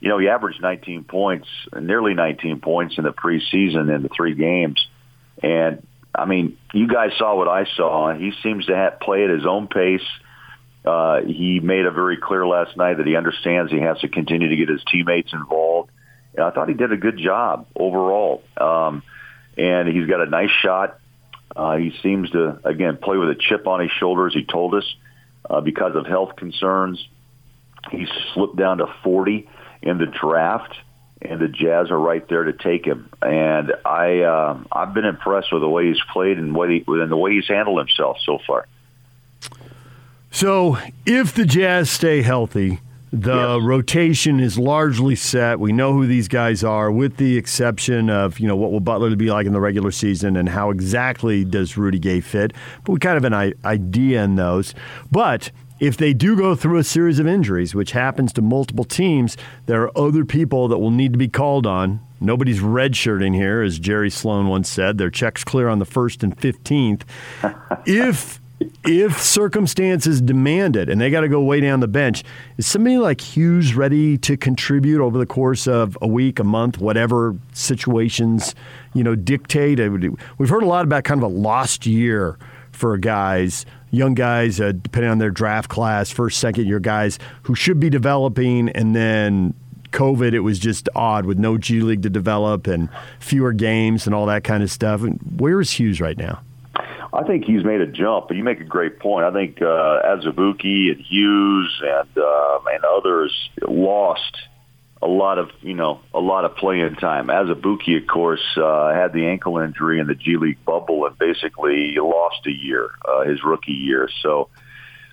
[0.00, 1.48] you know, he averaged 19 points,
[1.78, 4.86] nearly 19 points in the preseason in the three games.
[5.42, 8.14] And I mean, you guys saw what I saw.
[8.14, 10.06] He seems to have, play at his own pace.
[10.84, 14.48] Uh, he made it very clear last night that he understands he has to continue
[14.48, 15.90] to get his teammates involved.
[16.38, 18.42] I thought he did a good job overall.
[18.56, 19.02] Um,
[19.56, 20.98] and he's got a nice shot.
[21.54, 24.74] Uh, he seems to again play with a chip on his shoulder, as he told
[24.74, 24.84] us,
[25.48, 27.06] uh, because of health concerns.
[27.90, 29.48] He slipped down to 40
[29.82, 30.74] in the draft,
[31.22, 33.08] and the Jazz are right there to take him.
[33.22, 37.10] And I, uh, I've been impressed with the way he's played and what he, and
[37.10, 38.66] the way he's handled himself so far.
[40.30, 42.80] So if the Jazz stay healthy,
[43.12, 45.60] the rotation is largely set.
[45.60, 49.14] We know who these guys are, with the exception of you know what will Butler
[49.16, 52.52] be like in the regular season and how exactly does Rudy Gay fit.
[52.84, 54.74] But we kind of have an idea in those.
[55.10, 59.36] But if they do go through a series of injuries, which happens to multiple teams,
[59.66, 62.00] there are other people that will need to be called on.
[62.18, 64.96] Nobody's redshirting here, as Jerry Sloan once said.
[64.96, 67.04] Their checks clear on the first and fifteenth.
[67.86, 68.40] if
[68.84, 72.24] if circumstances demand it and they got to go way down the bench,
[72.56, 76.78] is somebody like Hughes ready to contribute over the course of a week, a month,
[76.78, 78.54] whatever situations
[78.94, 79.78] you know dictate?
[80.38, 82.38] We've heard a lot about kind of a lost year
[82.72, 87.54] for guys, young guys, uh, depending on their draft class, first, second year guys who
[87.54, 89.54] should be developing, and then
[89.92, 92.88] COVID, it was just odd with no G League to develop and
[93.18, 95.02] fewer games and all that kind of stuff.
[95.02, 96.42] And Where is Hughes right now?
[97.16, 99.24] I think he's made a jump, but you make a great point.
[99.24, 99.64] I think uh,
[100.04, 104.36] Azubuike and Hughes and uh, and others lost
[105.00, 107.28] a lot of you know a lot of playing time.
[107.28, 111.94] Azubuike, of course, uh, had the ankle injury in the G League bubble and basically
[111.96, 114.10] lost a year, uh, his rookie year.
[114.22, 114.50] So,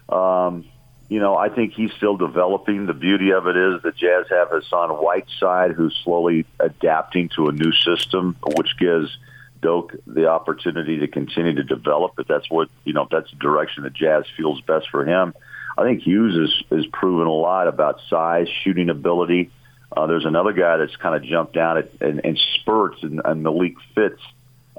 [0.10, 0.66] um,
[1.08, 2.86] you know, I think he's still developing.
[2.86, 7.54] The beauty of it is the Jazz have Hassan Whiteside, who's slowly adapting to a
[7.54, 9.16] new system, which gives
[9.64, 12.14] Doke the opportunity to continue to develop.
[12.20, 15.34] If that's what you know, if that's the direction the Jazz feels best for him.
[15.76, 19.50] I think Hughes has, has proven a lot about size, shooting ability
[19.96, 23.44] uh, there's another guy that's kind of jumped out at, in, in spurts, and, and
[23.44, 24.22] Malik Fitts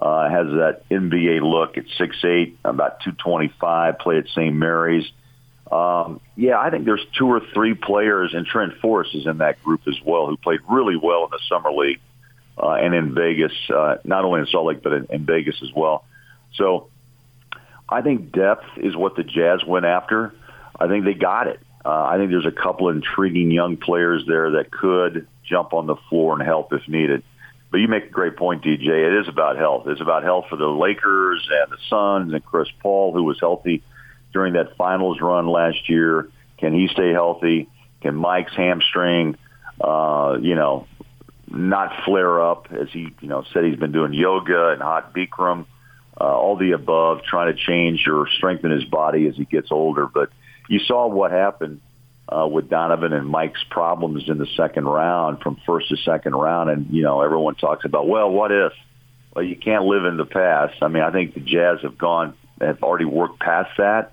[0.01, 4.55] uh, has that NBA look at 6'8", about 225, play at St.
[4.55, 5.07] Mary's.
[5.71, 9.63] Um, yeah, I think there's two or three players, and Trent Forrest is in that
[9.63, 12.01] group as well, who played really well in the summer league
[12.59, 16.05] and in Vegas, uh, not only in Salt Lake but in, in Vegas as well.
[16.55, 16.89] So
[17.89, 20.33] I think depth is what the Jazz went after.
[20.79, 21.61] I think they got it.
[21.85, 25.87] Uh, I think there's a couple of intriguing young players there that could jump on
[25.87, 27.23] the floor and help if needed.
[27.71, 28.89] But you make a great point, DJ.
[28.89, 29.87] It is about health.
[29.89, 33.83] It's about health for the Lakers and the Suns and Chris Paul, who was healthy
[34.33, 36.29] during that finals run last year.
[36.59, 37.69] Can he stay healthy?
[38.01, 39.37] Can Mike's hamstring,
[39.81, 40.87] uh, you know,
[41.49, 45.67] not flare up as he, you know, said he's been doing yoga and hot Bikram,
[46.21, 50.07] uh, all the above, trying to change or strengthen his body as he gets older.
[50.07, 50.31] But
[50.69, 51.81] you saw what happened
[52.29, 56.71] uh, with Donovan and Mike's problems in the second round, from first to second round,
[56.71, 58.73] and you know everyone talks about, well, what if?
[59.35, 60.75] Well, you can't live in the past.
[60.81, 64.13] I mean, I think the Jazz have gone, have already worked past that,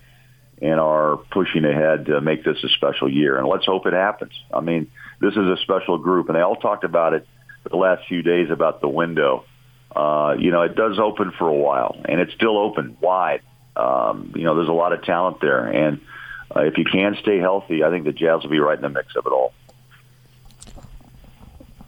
[0.61, 3.37] and are pushing ahead to make this a special year.
[3.37, 4.33] And let's hope it happens.
[4.53, 4.91] I mean,
[5.21, 7.27] this is a special group, and they all talked about it
[7.69, 9.45] the last few days about the window.
[9.95, 13.41] Uh, you know, it does open for a while, and it's still open wide.
[13.75, 16.01] Um, you know, there's a lot of talent there, and
[16.55, 18.89] uh, if you can stay healthy, I think the Jazz will be right in the
[18.89, 19.53] mix of it all.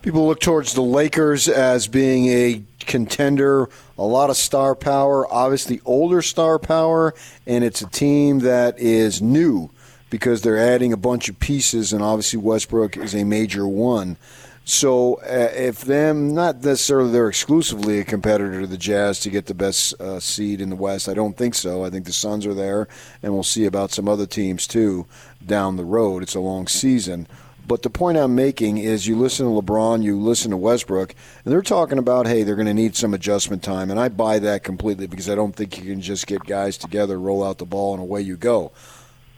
[0.04, 5.82] People look towards the Lakers as being a contender, a lot of star power, obviously
[5.86, 7.16] older star power,
[7.48, 9.72] and it's a team that is new
[10.14, 14.16] because they're adding a bunch of pieces, and obviously Westbrook is a major one.
[14.64, 19.48] So uh, if them not necessarily they're exclusively a competitor to the Jazz to get
[19.48, 21.84] the best uh, seed in the West, I don't think so.
[21.84, 22.88] I think the Suns are there,
[23.24, 25.08] and we'll see about some other teams too
[25.44, 26.22] down the road.
[26.22, 27.26] It's a long season.
[27.66, 31.52] But the point I'm making is you listen to LeBron, you listen to Westbrook, and
[31.52, 33.90] they're talking about, hey, they're going to need some adjustment time.
[33.90, 37.20] And I buy that completely because I don't think you can just get guys together,
[37.20, 38.72] roll out the ball, and away you go.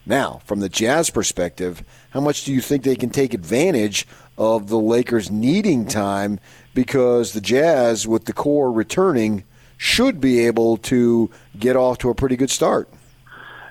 [0.06, 4.06] Now, from the Jazz perspective, how much do you think they can take advantage
[4.38, 6.38] of the Lakers needing time
[6.74, 9.44] because the Jazz, with the core returning,
[9.76, 12.88] should be able to get off to a pretty good start.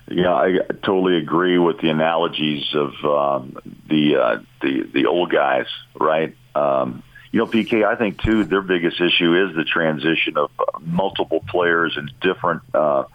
[0.08, 3.58] Yeah, I totally agree with the analogies of um,
[3.90, 5.66] the uh, the the old guys,
[6.00, 6.36] right?
[6.54, 11.44] Um, you know, PK, I think too their biggest issue is the transition of multiple
[11.48, 13.06] players and different uh,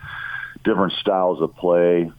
[0.64, 2.10] different styles of play.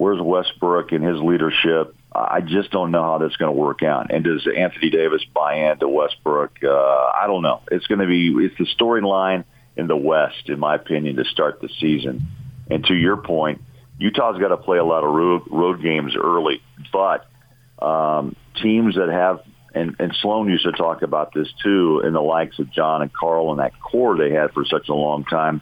[0.00, 1.94] Where's Westbrook and his leadership?
[2.10, 4.10] I just don't know how that's going to work out.
[4.10, 6.52] And does Anthony Davis buy into Westbrook?
[6.64, 7.60] Uh, I don't know.
[7.70, 9.44] It's going to be it's the storyline
[9.76, 12.28] in the West, in my opinion, to start the season.
[12.70, 13.60] And to your point,
[13.98, 17.26] Utah's got to play a lot of road, road games early, but
[17.78, 19.40] um, teams that have
[19.74, 23.12] and, and Sloan used to talk about this too, in the likes of John and
[23.12, 25.60] Karl and that core they had for such a long time.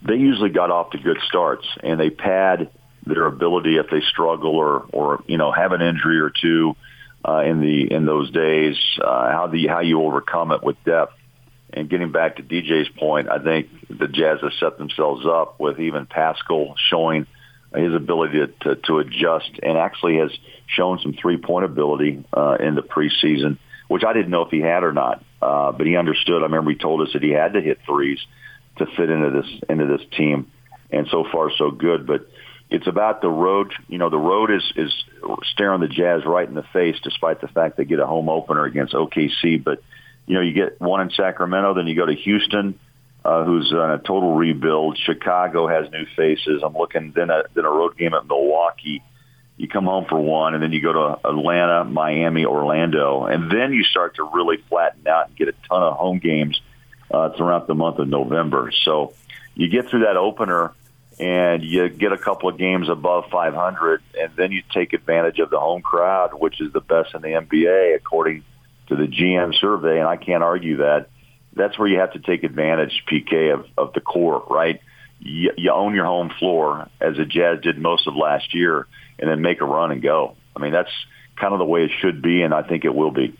[0.00, 2.70] They usually got off to good starts, and they pad
[3.06, 6.76] their ability if they struggle or or you know have an injury or two
[7.26, 8.76] uh, in the in those days.
[9.02, 11.14] Uh, how the how you overcome it with depth.
[11.74, 15.80] And getting back to DJ's point, I think the Jazz have set themselves up with
[15.80, 17.26] even Paschall showing
[17.74, 20.30] his ability to, to, to adjust, and actually has
[20.66, 23.56] shown some three point ability uh, in the preseason,
[23.88, 25.24] which I didn't know if he had or not.
[25.40, 26.42] Uh, but he understood.
[26.42, 28.20] I remember he told us that he had to hit threes
[28.76, 30.50] to fit into this into this team,
[30.90, 32.06] and so far so good.
[32.06, 32.28] But
[32.72, 33.74] it's about the road.
[33.86, 34.92] You know, the road is is
[35.52, 38.64] staring the Jazz right in the face, despite the fact they get a home opener
[38.64, 39.62] against OKC.
[39.62, 39.82] But
[40.26, 42.78] you know, you get one in Sacramento, then you go to Houston,
[43.24, 44.98] uh, who's on a total rebuild.
[44.98, 46.62] Chicago has new faces.
[46.64, 49.02] I'm looking then a then a road game at Milwaukee.
[49.58, 53.74] You come home for one, and then you go to Atlanta, Miami, Orlando, and then
[53.74, 56.58] you start to really flatten out and get a ton of home games
[57.10, 58.72] uh, throughout the month of November.
[58.84, 59.12] So
[59.54, 60.72] you get through that opener
[61.22, 65.50] and you get a couple of games above 500, and then you take advantage of
[65.50, 68.42] the home crowd, which is the best in the NBA according
[68.88, 71.06] to the GM survey, and I can't argue that.
[71.54, 74.80] That's where you have to take advantage, PK, of, of the core, right?
[75.20, 78.88] You, you own your home floor, as the Jazz did most of last year,
[79.20, 80.34] and then make a run and go.
[80.56, 80.90] I mean, that's
[81.36, 83.38] kind of the way it should be, and I think it will be.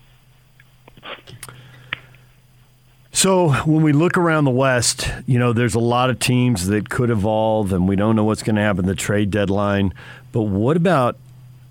[3.23, 6.89] So when we look around the West, you know, there's a lot of teams that
[6.89, 9.93] could evolve, and we don't know what's going to happen the trade deadline.
[10.33, 11.15] But what about?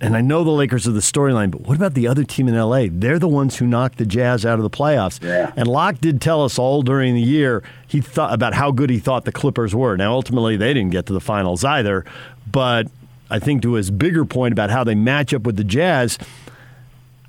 [0.00, 2.56] And I know the Lakers are the storyline, but what about the other team in
[2.56, 2.86] LA?
[2.90, 5.22] They're the ones who knocked the Jazz out of the playoffs.
[5.22, 5.52] Yeah.
[5.54, 8.98] And Locke did tell us all during the year he thought about how good he
[8.98, 9.94] thought the Clippers were.
[9.98, 12.06] Now ultimately they didn't get to the finals either,
[12.50, 12.86] but
[13.28, 16.16] I think to his bigger point about how they match up with the Jazz,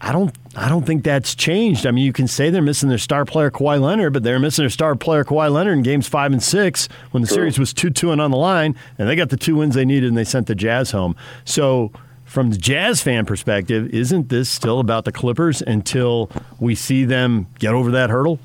[0.04, 1.88] I don't I don't think that's changed.
[1.88, 4.64] I mean, you can say they're missing their star player Kawhi Leonard, but they're missing
[4.64, 7.90] their star player Kawhi Leonard in games five and six when the series was two
[7.90, 10.26] two and on the line, and they got the two wins they needed and they
[10.26, 11.16] sent the Jazz home.
[11.46, 11.94] So
[12.26, 17.48] from the Jazz fan perspective, isn't this still about the Clippers until we see them
[17.60, 18.40] get over that hurdle?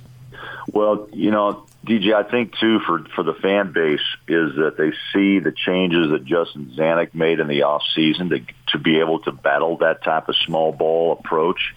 [0.73, 4.91] Well, you know, DJ, I think too for for the fan base is that they
[5.13, 9.21] see the changes that Justin Zanik made in the off season to to be able
[9.21, 11.75] to battle that type of small ball approach,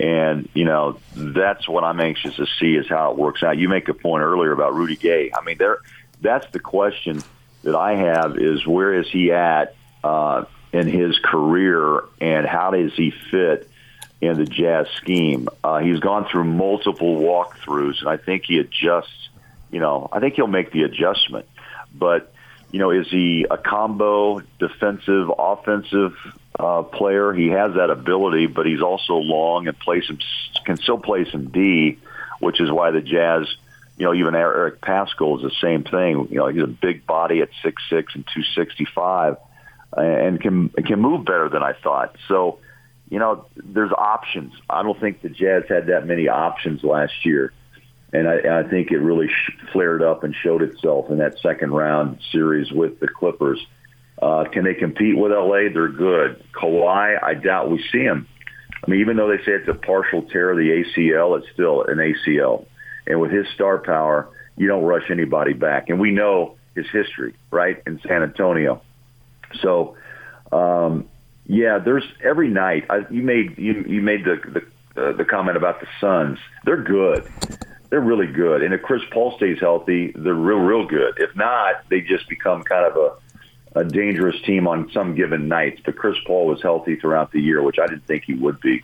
[0.00, 3.58] and you know that's what I'm anxious to see is how it works out.
[3.58, 5.30] You make a point earlier about Rudy Gay.
[5.34, 5.78] I mean, there
[6.22, 7.22] that's the question
[7.62, 12.94] that I have is where is he at uh, in his career and how does
[12.94, 13.68] he fit
[14.20, 15.48] in the Jazz scheme?
[15.62, 19.28] Uh, he's gone through multiple walkthroughs, and I think he adjusts
[19.72, 21.46] you know, I think he'll make the adjustment.
[21.92, 22.32] But,
[22.70, 26.14] you know, is he a combo defensive, offensive
[26.58, 27.32] uh, player?
[27.32, 30.18] He has that ability, but he's also long and plays some,
[30.64, 31.98] can still play some D,
[32.38, 33.46] which is why the Jazz,
[33.96, 36.28] you know, even Eric Paschall is the same thing.
[36.30, 39.36] You know, he's a big body at six six and 265
[39.94, 42.16] and can can move better than I thought.
[42.28, 42.58] So,
[43.10, 44.54] you know, there's options.
[44.68, 47.52] I don't think the Jazz had that many options last year
[48.12, 49.30] and I, I think it really
[49.72, 53.58] flared up and showed itself in that second round series with the Clippers.
[54.20, 55.72] Uh, can they compete with LA?
[55.72, 56.44] They're good.
[56.52, 58.28] Kawhi, I doubt we see him.
[58.84, 61.84] I mean, even though they say it's a partial tear of the ACL, it's still
[61.84, 62.66] an ACL.
[63.06, 65.88] And with his star power, you don't rush anybody back.
[65.88, 68.82] And we know his history, right, in San Antonio.
[69.60, 69.96] So,
[70.50, 71.08] um,
[71.46, 72.84] yeah, there's every night.
[72.90, 74.62] I, you made you, you made the
[74.94, 76.38] the, uh, the comment about the Suns.
[76.64, 77.28] They're good
[77.92, 78.62] they're really good.
[78.62, 81.12] And if Chris Paul stays healthy, they're real, real good.
[81.18, 85.82] If not, they just become kind of a, a dangerous team on some given nights.
[85.84, 88.82] But Chris Paul was healthy throughout the year, which I didn't think he would be.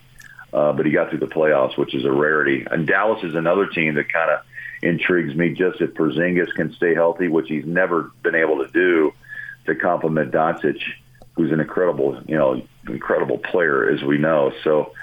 [0.53, 2.67] Uh, but he got through the playoffs, which is a rarity.
[2.69, 4.41] And Dallas is another team that kind of
[4.83, 5.55] intrigues me.
[5.55, 9.11] Just if Porzingis can stay healthy, which he's never been able to do,
[9.65, 10.79] to complement Doncic,
[11.33, 14.51] who's an incredible, you know, incredible player as we know.
[14.63, 14.93] So,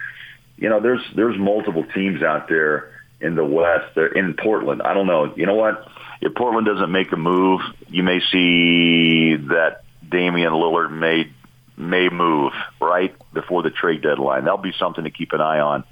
[0.58, 3.94] you know, there's there's multiple teams out there in the West.
[3.94, 4.82] They're in Portland.
[4.82, 5.32] I don't know.
[5.36, 5.86] You know what?
[6.20, 11.30] If Portland doesn't make a move, you may see that Damian Lillard may
[11.76, 14.44] may move right before the trade deadline.
[14.44, 15.84] That'll be something to keep an eye on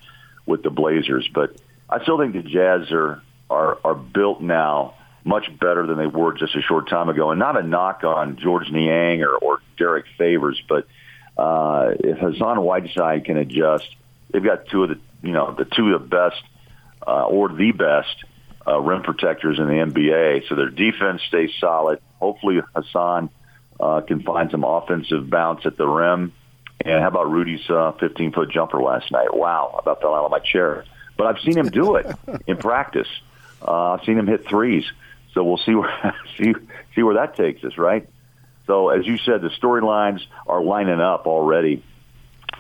[0.47, 1.29] with the Blazers.
[1.33, 1.57] But
[1.91, 6.35] I still think the Jazz are are are built now much better than they were
[6.35, 7.31] just a short time ago.
[7.31, 10.87] And not a knock on Georges Niang or, or Derrick Favors, but
[11.37, 13.89] uh, if Hassan Whiteside can adjust,
[14.31, 16.43] they've got two of the you know the two of the best
[17.07, 18.25] uh, or the best
[18.67, 20.49] uh, rim protectors in the NBA.
[20.49, 22.01] So their defense stays solid.
[22.19, 23.31] Hopefully Hassan
[23.79, 26.33] uh, can find some offensive bounce at the rim.
[26.81, 29.35] And how about Rudy's uh, 15 foot jumper last night?
[29.35, 30.85] Wow, I about fell out of my chair.
[31.17, 32.07] But I've seen him do it
[32.47, 33.09] in practice.
[33.67, 34.85] Uh, I've seen him hit threes.
[35.33, 36.55] So we'll see where see
[36.95, 38.09] see where that takes us, right?
[38.67, 41.83] So as you said, the storylines are lining up already.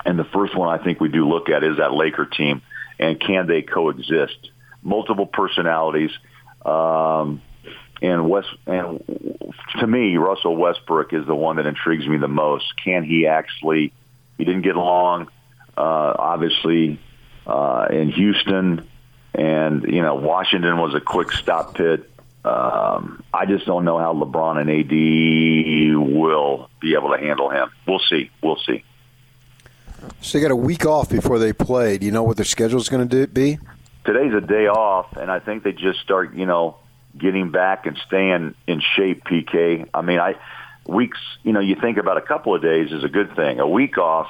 [0.04, 2.62] And the first one I think we do look at is that Laker team
[2.98, 4.50] and can they coexist?
[4.82, 6.10] Multiple personalities.
[6.64, 7.42] Um,
[8.02, 9.02] and West and
[9.78, 12.64] to me, Russell Westbrook is the one that intrigues me the most.
[12.82, 13.92] Can he actually?
[14.36, 15.28] He didn't get along,
[15.76, 16.98] uh, obviously,
[17.46, 18.86] uh, in Houston,
[19.34, 22.10] and you know Washington was a quick stop pit.
[22.44, 27.70] Um, I just don't know how LeBron and AD will be able to handle him.
[27.86, 28.30] We'll see.
[28.42, 28.84] We'll see.
[30.20, 31.98] So they got a week off before they play.
[31.98, 33.58] Do you know what their schedule is going to be?
[34.04, 36.76] Today's a day off, and I think they just start, you know,
[37.16, 39.24] getting back and staying in shape.
[39.24, 39.88] PK.
[39.94, 40.36] I mean, I
[40.86, 41.18] weeks.
[41.42, 43.60] You know, you think about a couple of days is a good thing.
[43.60, 44.28] A week off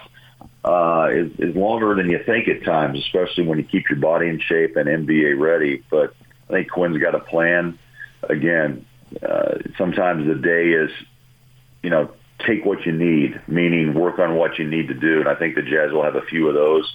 [0.64, 4.28] uh, is, is longer than you think at times, especially when you keep your body
[4.28, 5.82] in shape and NBA ready.
[5.90, 6.14] But
[6.48, 7.78] I think Quinn's got a plan.
[8.22, 8.86] Again,
[9.22, 10.90] uh, sometimes the day is,
[11.82, 12.10] you know,
[12.40, 15.20] take what you need, meaning work on what you need to do.
[15.20, 16.92] And I think the Jazz will have a few of those.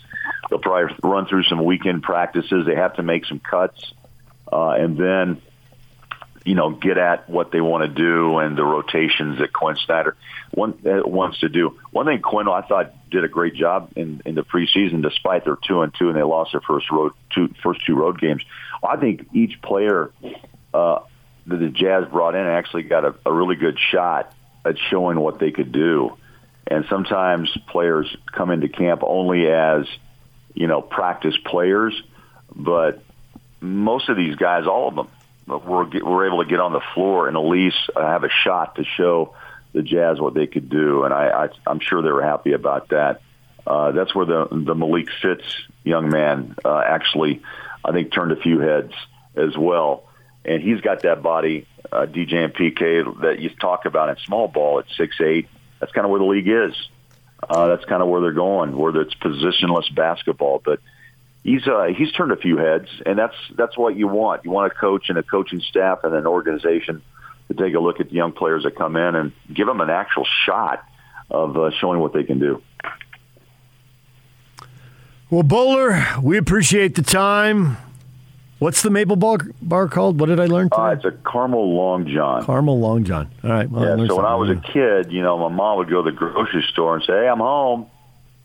[0.49, 2.65] They'll probably run through some weekend practices.
[2.65, 3.93] They have to make some cuts,
[4.51, 5.41] uh, and then
[6.45, 10.15] you know get at what they want to do and the rotations that Quinn Snyder
[10.57, 10.71] uh,
[11.05, 11.77] wants to do.
[11.91, 15.57] One thing Quinn I thought did a great job in in the preseason, despite their
[15.67, 18.43] two and two and they lost their first road two first two road games.
[18.83, 20.11] I think each player
[20.73, 20.99] uh,
[21.47, 24.33] that the Jazz brought in actually got a, a really good shot
[24.70, 26.15] at showing what they could do.
[26.67, 29.86] And sometimes players come into camp only as,
[30.53, 31.99] you know, practice players,
[32.55, 33.01] but
[33.59, 35.07] most of these guys, all of them,
[35.47, 38.84] were were able to get on the floor and at least have a shot to
[38.84, 39.34] show
[39.74, 42.89] the Jazz what they could do, and I, I I'm sure they were happy about
[42.89, 43.22] that.
[43.65, 47.41] Uh, that's where the the Malik Fitts young man uh, actually,
[47.84, 48.93] I think, turned a few heads
[49.36, 50.09] as well
[50.49, 54.47] and he's got that body, uh, DJ and PK that you talk about in small
[54.47, 55.47] ball at six eight.
[55.79, 56.73] That's kind of where the league is.
[57.47, 60.59] Uh, that's kind of where they're going, where it's positionless basketball.
[60.65, 60.79] But
[61.43, 64.43] he's uh, he's turned a few heads, and that's that's what you want.
[64.43, 67.03] You want a coach and a coaching staff and an organization
[67.49, 69.91] to take a look at the young players that come in and give them an
[69.91, 70.83] actual shot
[71.29, 72.61] of uh, showing what they can do.
[75.29, 77.77] Well, Boler, we appreciate the time.
[78.60, 80.20] What's the maple bar, bar called?
[80.20, 80.82] What did I learn today?
[80.82, 82.45] Uh, it's a caramel long john.
[82.45, 83.32] Caramel long john.
[83.41, 83.70] All right.
[83.70, 84.07] Well, yeah.
[84.07, 86.66] So when I was a kid, you know, my mom would go to the grocery
[86.70, 87.88] store and say, "Hey, I'm home,"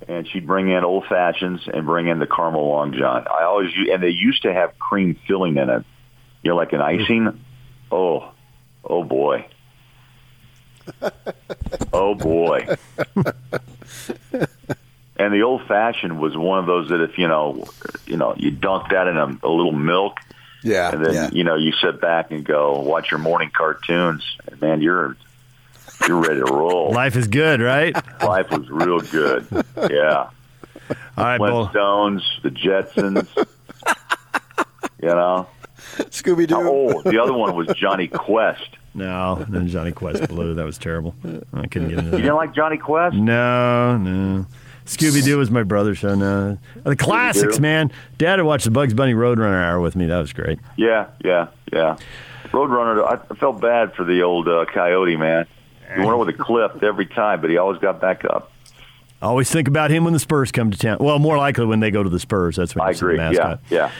[0.06, 3.26] and she'd bring in old fashions and bring in the caramel long john.
[3.26, 5.84] I always and they used to have cream filling in it.
[6.42, 7.44] You know, like an icing.
[7.90, 8.30] Oh,
[8.84, 9.46] oh boy.
[11.92, 12.76] oh boy.
[15.16, 17.66] And the old fashioned was one of those that if you know,
[18.06, 20.18] you know, you dunk that in a, a little milk,
[20.64, 21.30] yeah, and then yeah.
[21.32, 25.16] you know you sit back and go watch your morning cartoons, and man, you're
[26.08, 26.90] you're ready to roll.
[26.90, 27.94] Life is good, right?
[28.22, 29.46] Life was real good.
[29.90, 30.30] Yeah.
[31.16, 33.28] All right, Flintstones, the Jetsons.
[35.00, 35.46] you know,
[35.96, 36.56] Scooby Doo.
[36.56, 38.76] Oh, the other one was Jonny Quest.
[38.94, 40.54] No, then Jonny Quest Blue.
[40.54, 41.14] That was terrible.
[41.52, 42.16] I couldn't get into that.
[42.16, 43.16] You didn't like Jonny Quest?
[43.16, 44.46] No, no.
[44.86, 46.14] Scooby Doo was my brother show.
[46.14, 47.90] No, the classics, man.
[48.18, 50.06] Dad would watch the Bugs Bunny Roadrunner hour with me.
[50.06, 50.58] That was great.
[50.76, 51.96] Yeah, yeah, yeah.
[52.48, 53.04] Roadrunner.
[53.30, 55.46] I felt bad for the old uh, Coyote man.
[55.94, 58.50] He went over the cliff every time, but he always got back up.
[59.22, 60.98] I always think about him when the Spurs come to town.
[61.00, 62.56] Well, more likely when they go to the Spurs.
[62.56, 63.16] That's when I agree.
[63.16, 63.90] Yeah, yeah.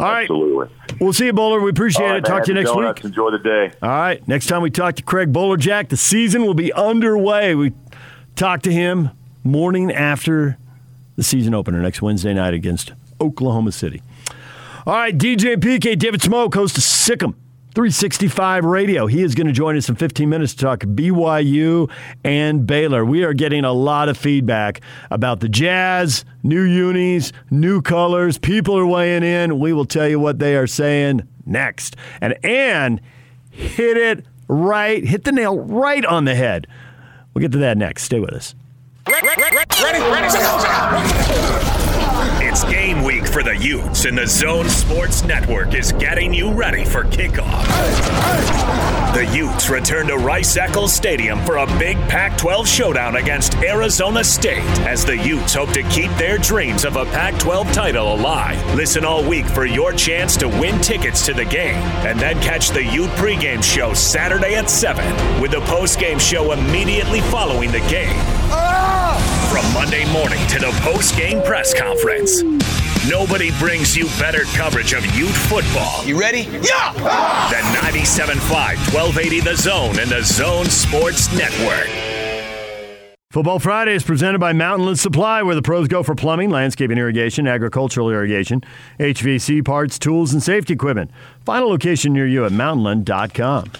[0.00, 0.22] All right.
[0.22, 0.74] Absolutely.
[1.00, 1.62] We'll see you, Boler.
[1.62, 2.24] We appreciate right, it.
[2.24, 2.44] Talk man.
[2.44, 3.04] to you next week.
[3.04, 3.72] Enjoy the day.
[3.80, 4.26] All right.
[4.26, 7.54] Next time we talk to Craig Bolerjack, the season will be underway.
[7.54, 7.72] We
[8.34, 9.10] talk to him
[9.44, 10.58] morning after
[11.16, 14.02] the season opener next Wednesday night against Oklahoma City.
[14.86, 17.34] All right, DJ PK, David Smoke, host of Sic 'Em
[17.74, 19.06] 365 Radio.
[19.06, 21.90] He is going to join us in 15 minutes to talk BYU
[22.22, 23.02] and Baylor.
[23.04, 28.36] We are getting a lot of feedback about the Jazz, new unis, new colors.
[28.36, 29.58] People are weighing in.
[29.58, 31.96] We will tell you what they are saying next.
[32.20, 33.00] And and
[33.50, 36.66] hit it right, hit the nail right on the head.
[37.32, 38.02] We'll get to that next.
[38.02, 38.54] Stay with us.
[42.40, 46.84] It's game week for the Utes, and the Zone Sports Network is getting you ready
[46.84, 47.66] for kickoff.
[49.14, 54.22] The Utes return to Rice Eccles Stadium for a big Pac 12 showdown against Arizona
[54.22, 58.62] State as the Utes hope to keep their dreams of a Pac 12 title alive.
[58.76, 61.74] Listen all week for your chance to win tickets to the game,
[62.06, 67.20] and then catch the Ute pregame show Saturday at 7 with the postgame show immediately
[67.22, 68.16] following the game.
[69.52, 72.42] From Monday morning to the post-game press conference,
[73.06, 76.02] nobody brings you better coverage of Ute football.
[76.06, 76.44] You ready?
[76.62, 76.94] Yeah!
[77.50, 78.40] Than 97.5,
[78.94, 81.86] 1280 The Zone and the Zone Sports Network.
[83.30, 87.46] Football Friday is presented by Mountainland Supply, where the pros go for plumbing, landscaping irrigation,
[87.46, 88.62] agricultural irrigation,
[88.98, 91.10] HVC parts, tools, and safety equipment.
[91.44, 93.70] Final location near you at mountainland.com.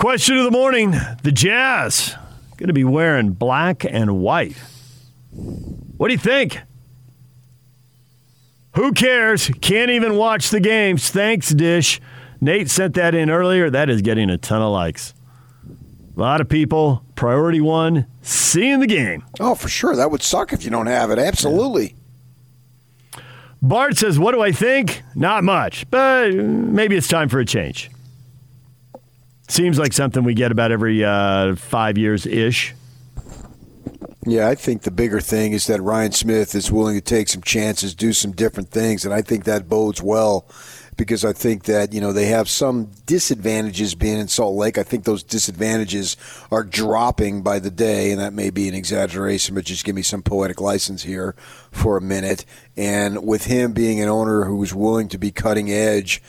[0.00, 0.92] Question of the morning
[1.22, 2.16] The Jazz
[2.56, 4.56] going to be wearing black and white.
[5.30, 6.58] What do you think?
[8.76, 9.50] Who cares?
[9.60, 11.10] Can't even watch the games.
[11.10, 12.00] Thanks, Dish.
[12.40, 13.68] Nate sent that in earlier.
[13.68, 15.12] That is getting a ton of likes.
[16.16, 19.22] A lot of people, priority one, seeing the game.
[19.38, 19.94] Oh, for sure.
[19.94, 21.18] That would suck if you don't have it.
[21.18, 21.94] Absolutely.
[23.60, 25.02] Bart says, What do I think?
[25.14, 27.90] Not much, but maybe it's time for a change.
[29.50, 32.72] Seems like something we get about every uh, five years ish.
[34.24, 37.42] Yeah, I think the bigger thing is that Ryan Smith is willing to take some
[37.42, 40.46] chances, do some different things, and I think that bodes well
[40.96, 44.78] because I think that you know they have some disadvantages being in Salt Lake.
[44.78, 46.16] I think those disadvantages
[46.52, 50.02] are dropping by the day, and that may be an exaggeration, but just give me
[50.02, 51.34] some poetic license here
[51.72, 52.44] for a minute.
[52.76, 56.22] And with him being an owner who's willing to be cutting edge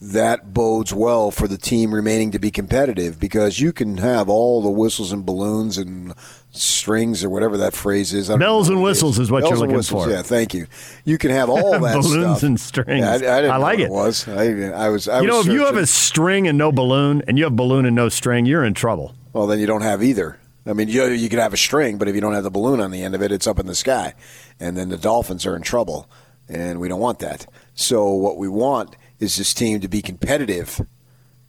[0.00, 4.62] that bodes well for the team remaining to be competitive because you can have all
[4.62, 6.14] the whistles and balloons and
[6.52, 8.28] strings or whatever that phrase is.
[8.30, 10.10] Bells and whistles is, what Bells you're looking whistles, for.
[10.10, 10.66] Yeah, thank you.
[11.04, 12.42] You can have all that balloons stuff.
[12.42, 13.00] and strings.
[13.00, 13.84] Yeah, I, I, didn't I like it.
[13.84, 13.90] it.
[13.90, 15.06] Was I, I was?
[15.06, 17.84] I you know, if you have a string and no balloon, and you have balloon
[17.84, 19.14] and no string, you're in trouble.
[19.34, 20.38] well, then you don't have either.
[20.64, 22.80] I mean, you you could have a string, but if you don't have the balloon
[22.80, 24.14] on the end of it, it's up in the sky,
[24.58, 26.08] and then the Dolphins are in trouble,
[26.48, 27.46] and we don't want that.
[27.74, 30.80] So what we want is this team to be competitive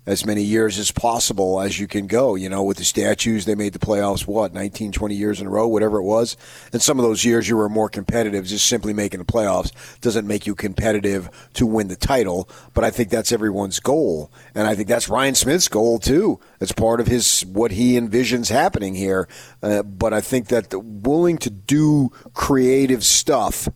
[0.06, 2.34] as many years as possible as you can go.
[2.36, 5.50] You know, with the statues, they made the playoffs, what, 19, 20 years in a
[5.50, 6.36] row, whatever it was.
[6.74, 8.46] And some of those years you were more competitive.
[8.46, 12.50] Just simply making the playoffs doesn't make you competitive to win the title.
[12.74, 14.32] But I think that's everyone's goal.
[14.56, 16.40] And I think that's Ryan Smith's goal, too.
[16.60, 19.28] It's part of his what he envisions happening here.
[19.62, 23.70] Uh, but I think that willing to do creative stuff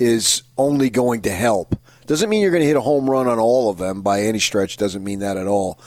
[0.00, 1.76] is only going to help.
[2.06, 4.38] Doesn't mean you're going to hit a home run on all of them by any
[4.38, 4.76] stretch.
[4.76, 5.78] Doesn't mean that at all.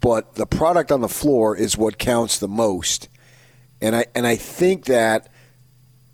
[0.00, 3.08] But the product on the floor is what counts the most.
[3.80, 5.28] And I and I think that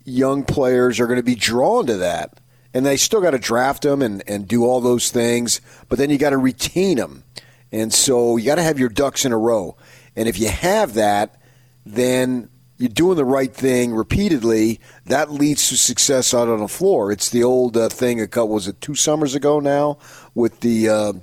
[0.03, 2.39] young players are going to be drawn to that.
[2.73, 6.09] And they still got to draft them and, and do all those things, but then
[6.09, 7.23] you got to retain them.
[7.71, 9.77] And so you got to have your ducks in a row.
[10.15, 11.39] And if you have that,
[11.85, 14.79] then you're doing the right thing repeatedly.
[15.05, 17.11] That leads to success out on the floor.
[17.11, 18.21] It's the old uh, thing.
[18.21, 19.97] A couple was it two summers ago now
[20.33, 21.13] with the uh,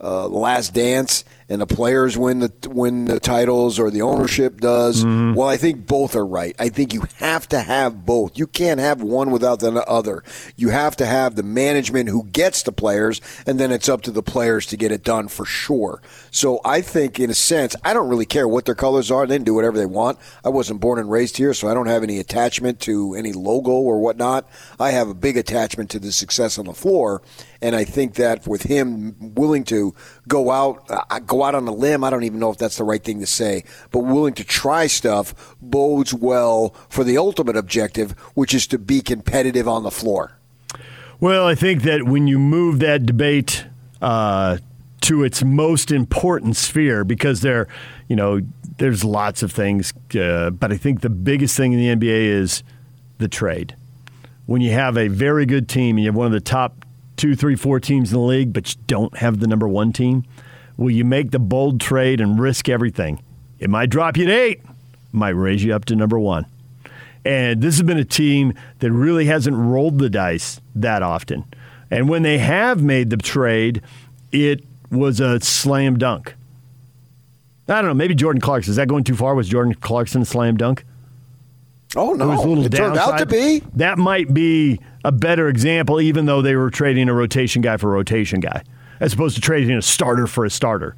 [0.00, 5.04] uh, Last Dance, and the players win the win the titles or the ownership does.
[5.04, 5.34] Mm-hmm.
[5.34, 6.54] Well, I think both are right.
[6.58, 8.38] I think you have to have both.
[8.38, 10.22] You can't have one without the other.
[10.56, 14.12] You have to have the management who gets the players, and then it's up to
[14.12, 16.00] the players to get it done for sure.
[16.30, 19.26] So I think, in a sense, I don't really care what their colors are.
[19.26, 20.18] They can do whatever they want.
[20.44, 23.72] I wasn't born and raised here, so I don't have any attachment to any logo
[23.72, 24.48] or whatnot.
[24.78, 27.22] I have a big attachment to the success on the floor,
[27.62, 29.94] and I think that with him willing to
[30.26, 32.84] go out, uh, go out on a limb, I don't even know if that's the
[32.84, 38.12] right thing to say, but willing to try stuff bodes well for the ultimate objective,
[38.34, 40.36] which is to be competitive on the floor.
[41.20, 43.66] Well, I think that when you move that debate
[44.00, 44.56] uh,
[45.02, 47.68] to its most important sphere, because there,
[48.08, 48.40] you know,
[48.78, 52.62] there's lots of things, uh, but I think the biggest thing in the NBA is
[53.18, 53.76] the trade.
[54.46, 56.86] When you have a very good team and you have one of the top
[57.20, 60.24] two, three, four teams in the league, but you don't have the number one team,
[60.78, 63.22] will you make the bold trade and risk everything?
[63.58, 64.62] It might drop you to eight,
[65.12, 66.46] might raise you up to number one.
[67.22, 71.44] And this has been a team that really hasn't rolled the dice that often.
[71.90, 73.82] And when they have made the trade,
[74.32, 76.34] it was a slam dunk.
[77.68, 77.94] I don't know.
[77.94, 78.70] Maybe Jordan Clarkson.
[78.70, 79.34] Is that going too far?
[79.34, 80.86] Was Jordan Clarkson a slam dunk?
[81.96, 82.24] Oh no!
[82.24, 83.62] It was a little it turned out to be.
[83.74, 87.90] That might be a better example, even though they were trading a rotation guy for
[87.92, 88.62] a rotation guy,
[89.00, 90.94] as opposed to trading a starter for a starter,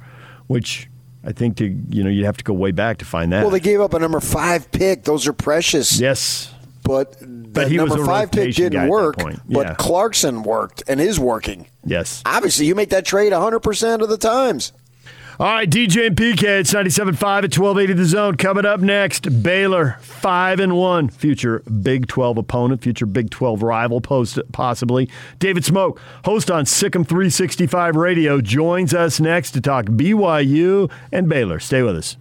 [0.47, 0.89] which
[1.23, 3.41] I think to you know you'd have to go way back to find that.
[3.41, 5.03] Well, they gave up a number five pick.
[5.03, 5.99] Those are precious.
[5.99, 9.15] yes, But But the he number five pick didn't work.
[9.19, 9.35] Yeah.
[9.47, 11.67] But Clarkson worked and is working.
[11.85, 12.21] yes.
[12.25, 14.73] Obviously, you make that trade 100% of the times.
[15.39, 18.35] All right, DJ and PK, it's 97.5 at 1280 The Zone.
[18.35, 23.99] Coming up next, Baylor, 5 and 1, future Big 12 opponent, future Big 12 rival,
[23.99, 25.09] post possibly.
[25.39, 31.27] David Smoke, host on Sic 'Em 365 Radio, joins us next to talk BYU and
[31.27, 31.59] Baylor.
[31.59, 32.15] Stay with us.